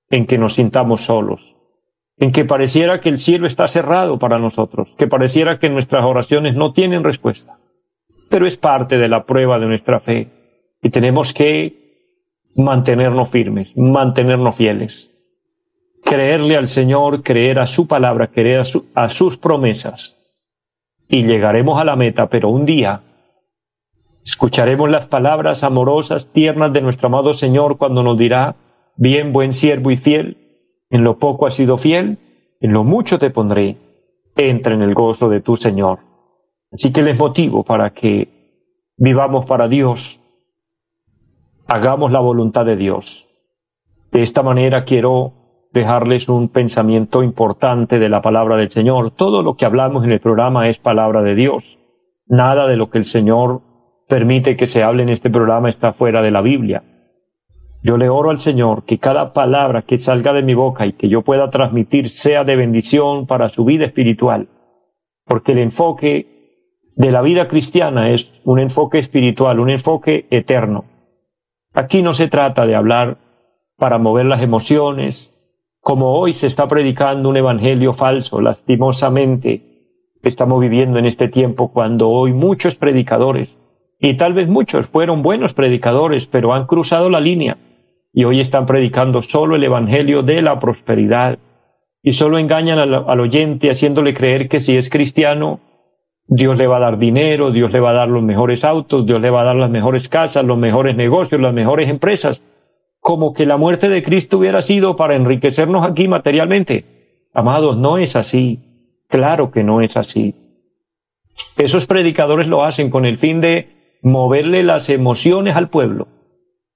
en 0.10 0.26
que 0.26 0.38
nos 0.38 0.56
sintamos 0.56 1.02
solos, 1.02 1.56
en 2.20 2.32
que 2.34 2.46
pareciera 2.46 3.00
que 3.00 3.10
el 3.10 3.18
cielo 3.18 3.48
está 3.48 3.68
cerrado 3.68 4.20
para 4.20 4.40
nosotros, 4.40 4.90
que 4.98 5.08
pareciera 5.08 5.58
que 5.58 5.70
nuestras 5.70 6.04
oraciones 6.04 6.56
no 6.56 6.74
tienen 6.74 7.04
respuesta. 7.04 7.58
Pero 8.30 8.46
es 8.46 8.58
parte 8.58 8.98
de 8.98 9.08
la 9.08 9.26
prueba 9.26 9.58
de 9.58 9.68
nuestra 9.68 10.02
fe 10.02 10.28
y 10.84 10.90
tenemos 10.90 11.34
que 11.34 11.80
mantenernos 12.56 13.30
firmes, 13.30 13.72
mantenernos 13.76 14.56
fieles, 14.56 15.10
creerle 16.04 16.58
al 16.58 16.68
Señor, 16.68 17.24
creer 17.24 17.58
a 17.60 17.68
su 17.68 17.88
palabra, 17.88 18.28
creer 18.28 18.64
a, 18.96 19.04
a 19.04 19.10
sus 19.10 19.38
promesas 19.38 20.18
y 21.08 21.26
llegaremos 21.26 21.80
a 21.80 21.86
la 21.86 21.96
meta, 21.96 22.28
pero 22.28 22.50
un 22.50 22.66
día 22.66 23.02
escucharemos 24.26 24.90
las 24.90 25.08
palabras 25.08 25.64
amorosas, 25.64 26.34
tiernas 26.34 26.74
de 26.74 26.82
nuestro 26.82 27.08
amado 27.08 27.34
Señor 27.34 27.78
cuando 27.78 28.04
nos 28.04 28.18
dirá, 28.18 28.58
bien 28.98 29.32
buen 29.32 29.54
siervo 29.54 29.90
y 29.90 29.98
fiel, 29.98 30.49
en 30.90 31.04
lo 31.04 31.18
poco 31.18 31.46
has 31.46 31.54
sido 31.54 31.78
fiel, 31.78 32.18
en 32.60 32.74
lo 32.74 32.84
mucho 32.84 33.20
te 33.20 33.30
pondré, 33.30 33.78
entra 34.36 34.74
en 34.74 34.82
el 34.82 34.94
gozo 34.94 35.30
de 35.30 35.42
tu 35.42 35.56
Señor. 35.56 36.00
Así 36.72 36.94
que 36.94 37.02
les 37.02 37.18
motivo 37.18 37.64
para 37.64 37.92
que 37.92 38.30
vivamos 38.98 39.46
para 39.46 39.68
Dios, 39.68 40.20
hagamos 41.68 42.12
la 42.12 42.20
voluntad 42.20 42.66
de 42.66 42.76
Dios. 42.76 43.28
De 44.12 44.22
esta 44.22 44.44
manera 44.44 44.86
quiero 44.86 45.34
dejarles 45.72 46.30
un 46.30 46.50
pensamiento 46.50 47.22
importante 47.24 48.00
de 48.00 48.10
la 48.10 48.22
palabra 48.22 48.58
del 48.58 48.70
Señor. 48.70 49.12
Todo 49.12 49.44
lo 49.44 49.56
que 49.56 49.66
hablamos 49.66 50.04
en 50.04 50.12
el 50.12 50.20
programa 50.20 50.68
es 50.68 50.80
palabra 50.80 51.22
de 51.22 51.36
Dios. 51.36 51.78
Nada 52.28 52.68
de 52.68 52.76
lo 52.76 52.90
que 52.90 52.98
el 52.98 53.06
Señor 53.06 53.62
permite 54.08 54.58
que 54.58 54.66
se 54.66 54.84
hable 54.84 55.04
en 55.04 55.10
este 55.10 55.30
programa 55.30 55.70
está 55.70 55.94
fuera 55.94 56.22
de 56.22 56.32
la 56.32 56.42
Biblia. 56.42 56.84
Yo 57.82 57.98
le 57.98 58.10
oro 58.10 58.30
al 58.30 58.40
Señor 58.40 58.84
que 58.84 58.98
cada 58.98 59.32
palabra 59.32 59.84
que 59.84 59.98
salga 59.98 60.34
de 60.34 60.44
mi 60.44 60.54
boca 60.54 60.86
y 60.86 60.92
que 60.92 61.08
yo 61.08 61.22
pueda 61.22 61.50
transmitir 61.50 62.10
sea 62.10 62.44
de 62.44 62.58
bendición 62.58 63.26
para 63.26 63.48
su 63.50 63.64
vida 63.64 63.86
espiritual, 63.86 64.50
porque 65.26 65.54
el 65.54 65.60
enfoque 65.60 66.82
de 66.98 67.12
la 67.12 67.22
vida 67.22 67.48
cristiana 67.48 68.12
es 68.12 68.42
un 68.44 68.60
enfoque 68.60 69.00
espiritual, 69.00 69.62
un 69.62 69.70
enfoque 69.70 70.28
eterno. 70.30 70.86
Aquí 71.74 72.02
no 72.02 72.14
se 72.14 72.28
trata 72.28 72.66
de 72.66 72.76
hablar 72.76 73.18
para 73.78 73.98
mover 73.98 74.26
las 74.26 74.42
emociones, 74.42 75.34
como 75.80 76.20
hoy 76.20 76.34
se 76.34 76.48
está 76.48 76.68
predicando 76.68 77.30
un 77.30 77.38
evangelio 77.38 77.94
falso, 77.94 78.42
lastimosamente 78.42 79.62
estamos 80.22 80.60
viviendo 80.60 81.00
en 81.00 81.06
este 81.06 81.30
tiempo 81.30 81.72
cuando 81.72 82.10
hoy 82.10 82.34
muchos 82.34 82.76
predicadores, 82.76 83.58
y 84.02 84.18
tal 84.18 84.34
vez 84.34 84.50
muchos 84.50 84.88
fueron 84.88 85.22
buenos 85.22 85.54
predicadores, 85.54 86.28
pero 86.28 86.54
han 86.54 86.66
cruzado 86.66 87.10
la 87.10 87.22
línea 87.22 87.58
y 88.14 88.24
hoy 88.24 88.40
están 88.40 88.66
predicando 88.66 89.22
solo 89.22 89.56
el 89.56 89.64
evangelio 89.64 90.24
de 90.24 90.42
la 90.42 90.60
prosperidad 90.60 91.40
y 92.02 92.14
solo 92.14 92.38
engañan 92.38 92.80
al, 92.80 92.94
al 92.94 93.20
oyente 93.20 93.70
haciéndole 93.70 94.14
creer 94.14 94.50
que 94.50 94.60
si 94.60 94.78
es 94.78 94.90
cristiano 94.90 95.60
Dios 96.28 96.58
le 96.58 96.68
va 96.68 96.78
a 96.78 96.82
dar 96.82 97.00
dinero, 97.00 97.52
Dios 97.52 97.72
le 97.72 97.80
va 97.80 97.90
a 97.90 97.94
dar 97.94 98.08
los 98.08 98.22
mejores 98.22 98.64
autos, 98.64 99.06
Dios 99.06 99.20
le 99.20 99.32
va 99.32 99.42
a 99.42 99.46
dar 99.46 99.56
las 99.56 99.72
mejores 99.72 100.10
casas, 100.10 100.46
los 100.46 100.58
mejores 100.60 100.96
negocios, 100.96 101.42
las 101.42 101.54
mejores 101.54 101.90
empresas 101.90 102.44
como 103.00 103.34
que 103.34 103.46
la 103.46 103.58
muerte 103.58 103.90
de 103.90 104.04
Cristo 104.04 104.38
hubiera 104.38 104.62
sido 104.62 104.96
para 104.96 105.16
enriquecernos 105.16 105.86
aquí 105.86 106.08
materialmente. 106.08 106.86
Amados, 107.34 107.78
no 107.78 107.98
es 107.98 108.16
así. 108.16 108.60
Claro 109.08 109.52
que 109.52 109.64
no 109.64 109.82
es 109.82 109.98
así. 109.98 110.36
Esos 111.58 111.88
predicadores 111.88 112.48
lo 112.48 112.64
hacen 112.64 112.90
con 112.90 113.06
el 113.06 113.18
fin 113.18 113.42
de 113.42 113.98
moverle 114.04 114.64
las 114.64 114.90
emociones 114.90 115.56
al 115.56 115.70
pueblo 115.70 116.08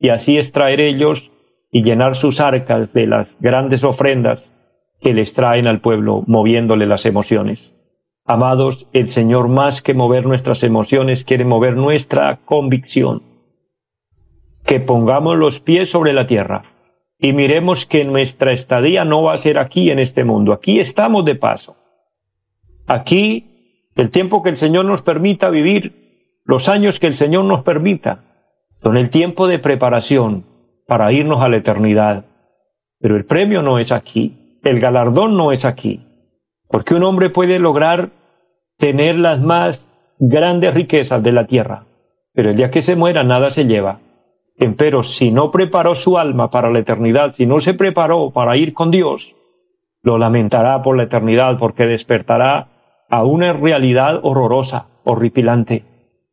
y 0.04 0.10
así 0.10 0.38
extraer 0.38 0.82
ellos 0.82 1.32
y 1.72 1.82
llenar 1.82 2.18
sus 2.18 2.42
arcas 2.42 2.92
de 2.92 3.08
las 3.08 3.30
grandes 3.40 3.86
ofrendas 3.86 4.54
que 5.00 5.14
les 5.14 5.34
traen 5.34 5.66
al 5.66 5.80
pueblo, 5.80 6.26
moviéndole 6.28 6.86
las 6.86 7.06
emociones. 7.06 7.74
Amados, 8.26 8.90
el 8.92 9.08
Señor 9.08 9.48
más 9.48 9.82
que 9.82 9.94
mover 9.94 10.26
nuestras 10.26 10.62
emociones 10.64 11.24
quiere 11.24 11.46
mover 11.46 11.78
nuestra 11.78 12.42
convicción 12.44 13.24
que 14.66 14.82
pongamos 14.82 15.38
los 15.38 15.62
pies 15.62 15.90
sobre 15.90 16.12
la 16.12 16.28
tierra 16.28 16.64
y 17.18 17.32
miremos 17.32 17.86
que 17.86 18.04
nuestra 18.04 18.52
estadía 18.52 19.06
no 19.06 19.24
va 19.24 19.34
a 19.34 19.38
ser 19.38 19.58
aquí 19.58 19.90
en 19.90 20.00
este 20.00 20.26
mundo. 20.26 20.52
Aquí 20.52 20.82
estamos 20.82 21.24
de 21.24 21.36
paso. 21.36 21.78
Aquí, 22.88 23.88
el 23.96 24.10
tiempo 24.10 24.44
que 24.44 24.50
el 24.50 24.58
Señor 24.58 24.84
nos 24.84 25.02
permita 25.02 25.50
vivir, 25.50 26.42
los 26.44 26.68
años 26.68 27.00
que 27.00 27.08
el 27.08 27.14
Señor 27.14 27.46
nos 27.46 27.64
permita, 27.64 28.33
son 28.84 28.98
el 28.98 29.10
tiempo 29.10 29.48
de 29.48 29.60
preparación 29.60 30.44
para 30.88 31.12
irnos 31.14 31.42
a 31.42 31.48
la 31.48 31.58
eternidad. 31.58 32.26
Pero 33.00 33.16
el 33.16 33.26
premio 33.26 33.62
no 33.62 33.80
es 33.80 33.92
aquí, 33.92 34.60
el 34.64 34.80
galardón 34.80 35.38
no 35.38 35.52
es 35.52 35.66
aquí, 35.66 36.06
porque 36.70 36.94
un 36.96 37.04
hombre 37.04 37.30
puede 37.30 37.60
lograr 37.60 38.10
tener 38.78 39.18
las 39.18 39.42
más 39.42 39.90
grandes 40.20 40.74
riquezas 40.74 41.24
de 41.24 41.32
la 41.32 41.48
tierra, 41.48 41.86
pero 42.34 42.50
el 42.50 42.58
día 42.58 42.72
que 42.72 42.82
se 42.82 42.96
muera 42.96 43.24
nada 43.24 43.50
se 43.50 43.66
lleva. 43.66 44.00
Empero, 44.58 45.04
si 45.04 45.32
no 45.32 45.50
preparó 45.50 45.96
su 45.96 46.18
alma 46.18 46.52
para 46.52 46.70
la 46.70 46.80
eternidad, 46.80 47.32
si 47.32 47.46
no 47.46 47.60
se 47.60 47.74
preparó 47.74 48.32
para 48.32 48.56
ir 48.58 48.74
con 48.74 48.92
Dios, 48.92 49.34
lo 50.02 50.18
lamentará 50.18 50.82
por 50.84 50.98
la 50.98 51.04
eternidad 51.04 51.58
porque 51.58 51.86
despertará 51.86 52.68
a 53.10 53.24
una 53.24 53.54
realidad 53.54 54.20
horrorosa, 54.24 54.88
horripilante. 55.04 55.86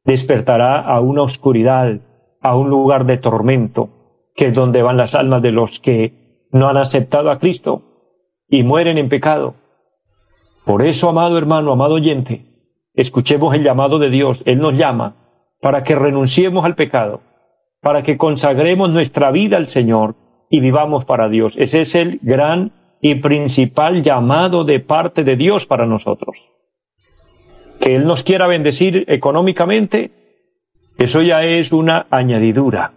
Despertará 0.05 0.81
a 0.81 1.01
una 1.01 1.23
oscuridad, 1.23 2.01
a 2.41 2.57
un 2.57 2.71
lugar 2.71 3.07
de 3.07 3.19
tormento, 3.19 3.91
que 4.35 4.47
es 4.47 4.55
donde 4.55 4.83
van 4.83 4.97
las 4.97 5.15
almas 5.15 5.43
de 5.43 5.53
los 5.53 5.81
que 5.81 6.47
no 6.53 6.69
han 6.69 6.77
aceptado 6.77 7.31
a 7.31 7.39
Cristo 7.39 7.83
y 8.49 8.63
mueren 8.63 8.99
en 8.99 9.09
pecado. 9.09 9.55
Por 10.67 10.85
eso, 10.85 11.09
amado 11.09 11.39
hermano, 11.39 11.73
amado 11.73 11.95
oyente, 11.95 12.45
escuchemos 12.95 13.55
el 13.55 13.63
llamado 13.63 13.99
de 13.99 14.11
Dios. 14.11 14.43
Él 14.47 14.59
nos 14.59 14.77
llama 14.77 15.17
para 15.61 15.83
que 15.83 15.95
renunciemos 15.95 16.65
al 16.65 16.75
pecado 16.75 17.21
para 17.81 18.03
que 18.03 18.17
consagremos 18.17 18.91
nuestra 18.91 19.31
vida 19.31 19.57
al 19.57 19.69
Señor 19.69 20.15
y 20.51 20.61
vivamos 20.61 21.05
para 21.05 21.29
Dios. 21.29 21.55
Ese 21.57 21.83
es 21.83 21.95
el 21.95 22.19
gran 22.23 22.73
y 23.01 23.17
principal 23.17 24.03
llamado 24.03 24.65
de 24.65 24.81
parte 24.81 25.25
de 25.25 25.37
Dios 25.37 25.67
para 25.67 25.87
nosotros. 25.87 26.37
Que 27.81 27.97
Él 27.97 28.07
nos 28.07 28.23
quiera 28.23 28.47
bendecir 28.47 29.05
económicamente, 29.09 30.11
eso 31.01 31.23
ya 31.23 31.43
es 31.45 31.73
una 31.73 32.07
añadidura. 32.11 32.93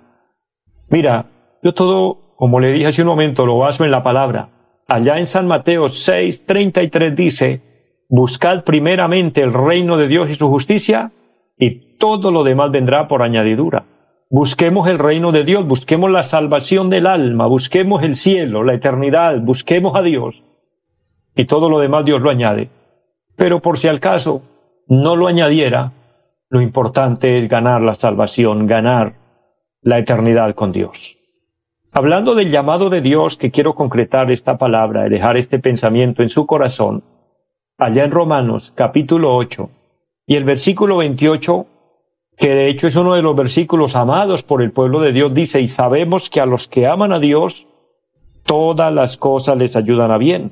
Mira, 0.89 1.27
yo 1.63 1.73
todo, 1.73 2.35
como 2.35 2.59
le 2.59 2.73
dije 2.73 2.87
hace 2.87 3.01
un 3.01 3.07
momento, 3.07 3.45
lo 3.45 3.59
baso 3.59 3.85
en 3.85 3.91
la 3.91 4.03
palabra. 4.03 4.49
Allá 4.89 5.19
en 5.19 5.25
San 5.25 5.47
Mateo 5.47 5.87
6, 5.87 6.45
33 6.45 7.15
dice, 7.15 7.61
buscad 8.09 8.65
primeramente 8.65 9.41
el 9.41 9.53
reino 9.53 9.95
de 9.95 10.09
Dios 10.09 10.29
y 10.29 10.35
su 10.35 10.49
justicia, 10.49 11.13
y 11.57 11.95
todo 11.95 12.29
lo 12.29 12.43
demás 12.43 12.71
vendrá 12.71 13.07
por 13.07 13.21
añadidura. 13.21 13.85
Busquemos 14.29 14.89
el 14.89 14.99
reino 14.99 15.31
de 15.31 15.45
Dios, 15.45 15.65
busquemos 15.65 16.11
la 16.11 16.23
salvación 16.23 16.89
del 16.89 17.07
alma, 17.07 17.47
busquemos 17.47 18.03
el 18.03 18.17
cielo, 18.17 18.65
la 18.65 18.73
eternidad, 18.73 19.39
busquemos 19.39 19.95
a 19.95 20.01
Dios. 20.01 20.43
Y 21.37 21.45
todo 21.45 21.69
lo 21.69 21.79
demás 21.79 22.03
Dios 22.03 22.21
lo 22.21 22.29
añade. 22.29 22.69
Pero 23.37 23.61
por 23.61 23.79
si 23.79 23.87
al 23.87 24.01
caso 24.01 24.41
no 24.89 25.15
lo 25.15 25.27
añadiera, 25.27 25.93
lo 26.53 26.61
importante 26.61 27.39
es 27.39 27.49
ganar 27.49 27.81
la 27.81 27.95
salvación, 27.95 28.67
ganar 28.67 29.15
la 29.81 29.97
eternidad 29.97 30.53
con 30.53 30.71
Dios. 30.71 31.17
Hablando 31.91 32.35
del 32.35 32.51
llamado 32.51 32.91
de 32.91 33.01
Dios, 33.01 33.37
que 33.37 33.49
quiero 33.49 33.73
concretar 33.73 34.31
esta 34.31 34.59
palabra 34.59 35.09
dejar 35.09 35.35
este 35.35 35.57
pensamiento 35.57 36.21
en 36.21 36.29
su 36.29 36.45
corazón, 36.45 37.03
allá 37.79 38.03
en 38.03 38.11
Romanos 38.11 38.71
capítulo 38.75 39.35
8 39.35 39.67
y 40.27 40.35
el 40.35 40.43
versículo 40.43 40.97
28 40.97 41.65
que 42.37 42.53
de 42.53 42.69
hecho 42.69 42.85
es 42.85 42.95
uno 42.97 43.15
de 43.15 43.23
los 43.23 43.35
versículos 43.35 43.95
amados 43.95 44.43
por 44.43 44.61
el 44.61 44.71
pueblo 44.71 44.99
de 44.99 45.11
Dios, 45.11 45.33
dice, 45.33 45.59
y 45.59 45.67
sabemos 45.67 46.29
que 46.29 46.39
a 46.39 46.45
los 46.45 46.67
que 46.67 46.85
aman 46.85 47.13
a 47.13 47.19
Dios, 47.19 47.67
todas 48.45 48.93
las 48.93 49.17
cosas 49.17 49.57
les 49.57 49.75
ayudan 49.75 50.11
a 50.11 50.19
bien. 50.19 50.51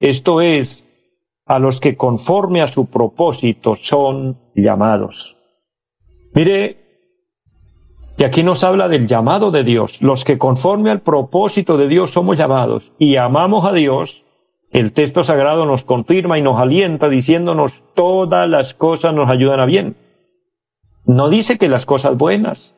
Esto 0.00 0.40
es, 0.40 0.84
a 1.48 1.58
los 1.58 1.80
que 1.80 1.96
conforme 1.96 2.60
a 2.60 2.66
su 2.66 2.86
propósito 2.90 3.74
son 3.74 4.36
llamados. 4.54 5.36
Mire, 6.34 6.76
y 8.18 8.24
aquí 8.24 8.42
nos 8.42 8.62
habla 8.64 8.88
del 8.88 9.06
llamado 9.08 9.50
de 9.50 9.64
Dios. 9.64 10.02
Los 10.02 10.24
que 10.24 10.36
conforme 10.36 10.90
al 10.90 11.00
propósito 11.00 11.78
de 11.78 11.88
Dios 11.88 12.10
somos 12.10 12.36
llamados 12.36 12.92
y 12.98 13.16
amamos 13.16 13.64
a 13.64 13.72
Dios, 13.72 14.24
el 14.70 14.92
texto 14.92 15.24
sagrado 15.24 15.64
nos 15.64 15.84
confirma 15.84 16.38
y 16.38 16.42
nos 16.42 16.60
alienta 16.60 17.08
diciéndonos 17.08 17.82
todas 17.94 18.48
las 18.48 18.74
cosas 18.74 19.14
nos 19.14 19.30
ayudan 19.30 19.60
a 19.60 19.66
bien. 19.66 19.96
No 21.06 21.30
dice 21.30 21.56
que 21.56 21.68
las 21.68 21.86
cosas 21.86 22.18
buenas, 22.18 22.74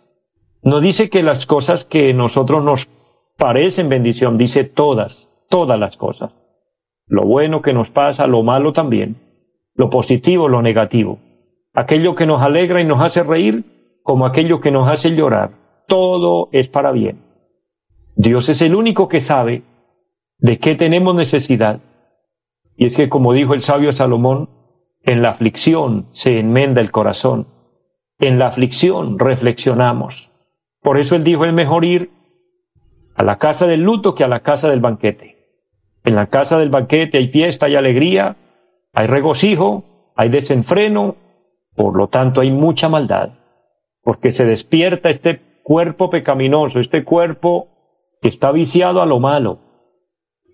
no 0.62 0.80
dice 0.80 1.10
que 1.10 1.24
las 1.24 1.46
cosas 1.46 1.84
que 1.84 2.14
nosotros 2.14 2.62
nos 2.62 2.88
parecen 3.36 3.88
bendición, 3.88 4.38
dice 4.38 4.62
todas, 4.62 5.28
todas 5.48 5.80
las 5.80 5.96
cosas. 5.96 6.36
Lo 7.11 7.26
bueno 7.26 7.61
que 7.61 7.75
nos 7.75 7.90
pasa, 7.90 8.26
lo 8.26 8.43
malo 8.43 8.73
también, 8.73 9.17
lo 9.75 9.90
positivo, 9.90 10.49
lo 10.49 10.62
negativo, 10.62 11.19
aquello 11.75 12.14
que 12.14 12.25
nos 12.25 12.40
alegra 12.40 12.81
y 12.81 12.87
nos 12.87 13.02
hace 13.02 13.23
reír, 13.23 14.00
como 14.02 14.25
aquello 14.25 14.61
que 14.61 14.71
nos 14.71 14.90
hace 14.90 15.14
llorar, 15.14 15.50
todo 15.87 16.49
es 16.52 16.69
para 16.69 16.90
bien. 16.90 17.21
Dios 18.17 18.49
es 18.49 18.62
el 18.62 18.75
único 18.75 19.09
que 19.09 19.21
sabe 19.21 19.64
de 20.38 20.59
qué 20.59 20.75
tenemos 20.75 21.14
necesidad. 21.14 21.81
Y 22.75 22.87
es 22.87 22.97
que, 22.97 23.11
como 23.11 23.35
dijo 23.35 23.52
el 23.52 23.61
sabio 23.61 23.93
Salomón, 23.93 24.49
en 25.02 25.21
la 25.21 25.29
aflicción 25.31 26.07
se 26.12 26.38
enmenda 26.38 26.81
el 26.81 26.90
corazón 26.90 27.47
en 28.21 28.38
la 28.38 28.49
aflicción 28.49 29.19
reflexionamos. 29.19 30.31
Por 30.83 30.99
eso 30.99 31.17
él 31.17 31.25
dijo, 31.25 31.45
es 31.45 31.52
mejor 31.52 31.85
ir 31.85 32.11
a 33.17 33.23
la 33.23 33.38
casa 33.38 33.67
del 33.67 33.83
luto 33.83 34.14
que 34.14 34.25
a 34.25 34.29
la 34.29 34.40
casa 34.40 34.69
del 34.69 34.81
banquete. 34.81 35.39
En 36.04 36.14
la 36.14 36.26
casa 36.26 36.59
del 36.59 36.71
banquete 36.71 37.19
hay 37.19 37.28
fiesta, 37.28 37.66
hay 37.66 37.76
alegría, 37.76 38.37
hay 38.92 39.07
regocijo, 39.07 39.85
hay 40.16 40.28
desenfreno, 40.28 41.16
por 41.75 41.97
lo 41.97 42.09
tanto 42.09 42.40
hay 42.40 42.50
mucha 42.50 42.88
maldad, 42.88 43.30
porque 44.02 44.30
se 44.30 44.45
despierta 44.45 45.09
este 45.09 45.40
cuerpo 45.62 46.11
pecaminoso, 46.11 46.80
este 46.80 47.04
cuerpo 47.04 47.69
está 48.23 48.52
viciado 48.52 49.02
a 49.02 49.07
lo 49.07 49.21
malo. 49.21 49.59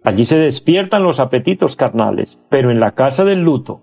Allí 0.04 0.24
se 0.24 0.38
despiertan 0.38 1.02
los 1.02 1.18
apetitos 1.18 1.74
carnales, 1.74 2.38
pero 2.48 2.70
en 2.70 2.80
la 2.80 2.92
casa 2.92 3.24
del 3.24 3.42
luto, 3.42 3.80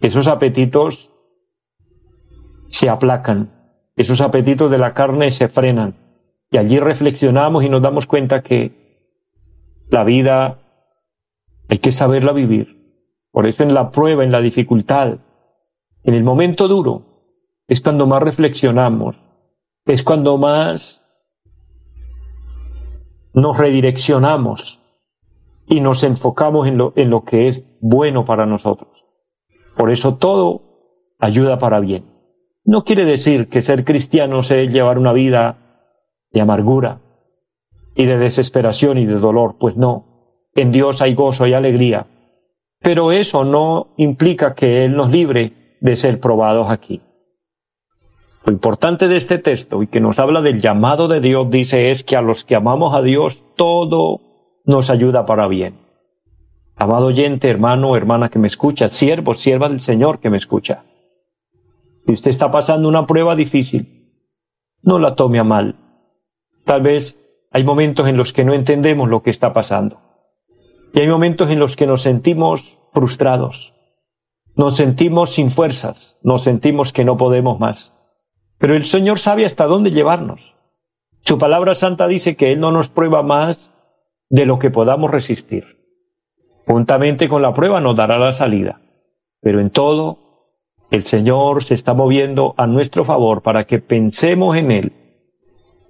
esos 0.00 0.28
apetitos 0.28 1.10
se 2.68 2.88
aplacan, 2.88 3.50
esos 3.96 4.20
apetitos 4.20 4.70
de 4.70 4.78
la 4.78 4.94
carne 4.94 5.30
se 5.30 5.48
frenan. 5.48 5.94
Y 6.50 6.58
allí 6.58 6.78
reflexionamos 6.78 7.64
y 7.64 7.68
nos 7.68 7.82
damos 7.82 8.06
cuenta 8.06 8.42
que 8.42 8.83
la 9.88 10.04
vida 10.04 10.58
hay 11.68 11.78
que 11.78 11.92
saberla 11.92 12.32
vivir. 12.32 12.74
Por 13.30 13.46
eso 13.46 13.62
en 13.62 13.74
la 13.74 13.90
prueba, 13.90 14.24
en 14.24 14.32
la 14.32 14.40
dificultad, 14.40 15.18
en 16.02 16.14
el 16.14 16.22
momento 16.22 16.68
duro, 16.68 17.02
es 17.66 17.80
cuando 17.80 18.06
más 18.06 18.22
reflexionamos, 18.22 19.16
es 19.86 20.02
cuando 20.02 20.38
más 20.38 21.02
nos 23.32 23.58
redireccionamos 23.58 24.80
y 25.66 25.80
nos 25.80 26.04
enfocamos 26.04 26.68
en 26.68 26.78
lo, 26.78 26.92
en 26.94 27.10
lo 27.10 27.24
que 27.24 27.48
es 27.48 27.64
bueno 27.80 28.24
para 28.24 28.46
nosotros. 28.46 29.04
Por 29.76 29.90
eso 29.90 30.16
todo 30.16 30.62
ayuda 31.18 31.58
para 31.58 31.80
bien. 31.80 32.04
No 32.64 32.84
quiere 32.84 33.04
decir 33.04 33.48
que 33.48 33.60
ser 33.60 33.84
cristiano 33.84 34.42
sea 34.42 34.62
llevar 34.64 34.98
una 34.98 35.12
vida 35.12 35.58
de 36.30 36.40
amargura 36.40 37.00
y 37.94 38.06
de 38.06 38.18
desesperación 38.18 38.98
y 38.98 39.06
de 39.06 39.14
dolor, 39.14 39.56
pues 39.58 39.76
no. 39.76 40.06
En 40.54 40.72
Dios 40.72 41.02
hay 41.02 41.14
gozo 41.14 41.46
y 41.46 41.54
alegría, 41.54 42.06
pero 42.80 43.12
eso 43.12 43.44
no 43.44 43.94
implica 43.96 44.54
que 44.54 44.84
Él 44.84 44.96
nos 44.96 45.10
libre 45.10 45.76
de 45.80 45.96
ser 45.96 46.20
probados 46.20 46.70
aquí. 46.70 47.00
Lo 48.44 48.52
importante 48.52 49.08
de 49.08 49.16
este 49.16 49.38
texto 49.38 49.82
y 49.82 49.86
que 49.86 50.00
nos 50.00 50.18
habla 50.18 50.42
del 50.42 50.60
llamado 50.60 51.08
de 51.08 51.20
Dios 51.20 51.48
dice 51.48 51.90
es 51.90 52.04
que 52.04 52.16
a 52.16 52.22
los 52.22 52.44
que 52.44 52.54
amamos 52.54 52.94
a 52.94 53.00
Dios 53.00 53.42
todo 53.56 54.20
nos 54.66 54.90
ayuda 54.90 55.24
para 55.24 55.48
bien. 55.48 55.78
Amado 56.76 57.06
oyente, 57.06 57.48
hermano, 57.48 57.96
hermana 57.96 58.28
que 58.28 58.38
me 58.38 58.48
escucha, 58.48 58.88
siervo, 58.88 59.32
sierva 59.34 59.68
del 59.68 59.80
Señor 59.80 60.20
que 60.20 60.28
me 60.28 60.36
escucha. 60.36 60.84
Si 62.06 62.12
usted 62.12 62.30
está 62.30 62.50
pasando 62.50 62.88
una 62.88 63.06
prueba 63.06 63.34
difícil, 63.34 64.12
no 64.82 64.98
la 64.98 65.14
tome 65.14 65.38
a 65.38 65.44
mal. 65.44 65.76
Tal 66.64 66.82
vez 66.82 67.18
hay 67.54 67.62
momentos 67.62 68.08
en 68.08 68.16
los 68.16 68.32
que 68.32 68.44
no 68.44 68.52
entendemos 68.52 69.08
lo 69.08 69.22
que 69.22 69.30
está 69.30 69.52
pasando. 69.52 70.00
Y 70.92 70.98
hay 70.98 71.06
momentos 71.06 71.50
en 71.50 71.60
los 71.60 71.76
que 71.76 71.86
nos 71.86 72.02
sentimos 72.02 72.80
frustrados, 72.92 73.74
nos 74.56 74.76
sentimos 74.76 75.34
sin 75.34 75.52
fuerzas, 75.52 76.18
nos 76.24 76.42
sentimos 76.42 76.92
que 76.92 77.04
no 77.04 77.16
podemos 77.16 77.60
más. 77.60 77.94
Pero 78.58 78.74
el 78.74 78.84
Señor 78.84 79.20
sabe 79.20 79.46
hasta 79.46 79.66
dónde 79.66 79.92
llevarnos. 79.92 80.40
Su 81.20 81.38
palabra 81.38 81.76
santa 81.76 82.08
dice 82.08 82.34
que 82.34 82.50
Él 82.50 82.58
no 82.58 82.72
nos 82.72 82.88
prueba 82.88 83.22
más 83.22 83.72
de 84.30 84.46
lo 84.46 84.58
que 84.58 84.70
podamos 84.70 85.12
resistir. 85.12 85.78
Juntamente 86.66 87.28
con 87.28 87.40
la 87.40 87.54
prueba 87.54 87.80
nos 87.80 87.94
dará 87.94 88.18
la 88.18 88.32
salida. 88.32 88.80
Pero 89.40 89.60
en 89.60 89.70
todo, 89.70 90.18
el 90.90 91.04
Señor 91.04 91.62
se 91.62 91.74
está 91.74 91.94
moviendo 91.94 92.54
a 92.56 92.66
nuestro 92.66 93.04
favor 93.04 93.42
para 93.42 93.64
que 93.64 93.78
pensemos 93.78 94.56
en 94.56 94.72
Él. 94.72 95.03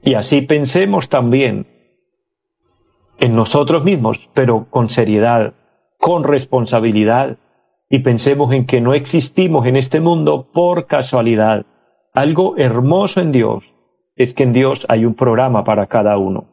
Y 0.05 0.15
así 0.15 0.43
pensemos 0.43 1.09
también 1.09 1.67
en 3.19 3.35
nosotros 3.35 3.85
mismos, 3.85 4.29
pero 4.35 4.67
con 4.69 4.91
seriedad, 4.91 5.55
con 5.99 6.25
responsabilidad, 6.25 7.39
y 7.89 8.01
pensemos 8.01 8.53
en 8.53 8.67
que 8.67 8.83
no 8.83 8.93
existimos 8.93 9.67
en 9.67 9.77
este 9.77 10.01
mundo 10.01 10.49
por 10.53 10.87
casualidad. 10.87 11.65
Algo 12.13 12.57
hermoso 12.59 13.21
en 13.23 13.33
Dios 13.33 13.65
es 14.15 14.35
que 14.35 14.43
en 14.43 14.53
Dios 14.53 14.85
hay 14.91 15.07
un 15.07 15.15
programa 15.15 15.65
para 15.65 15.87
cada 15.87 16.19
uno. 16.19 16.49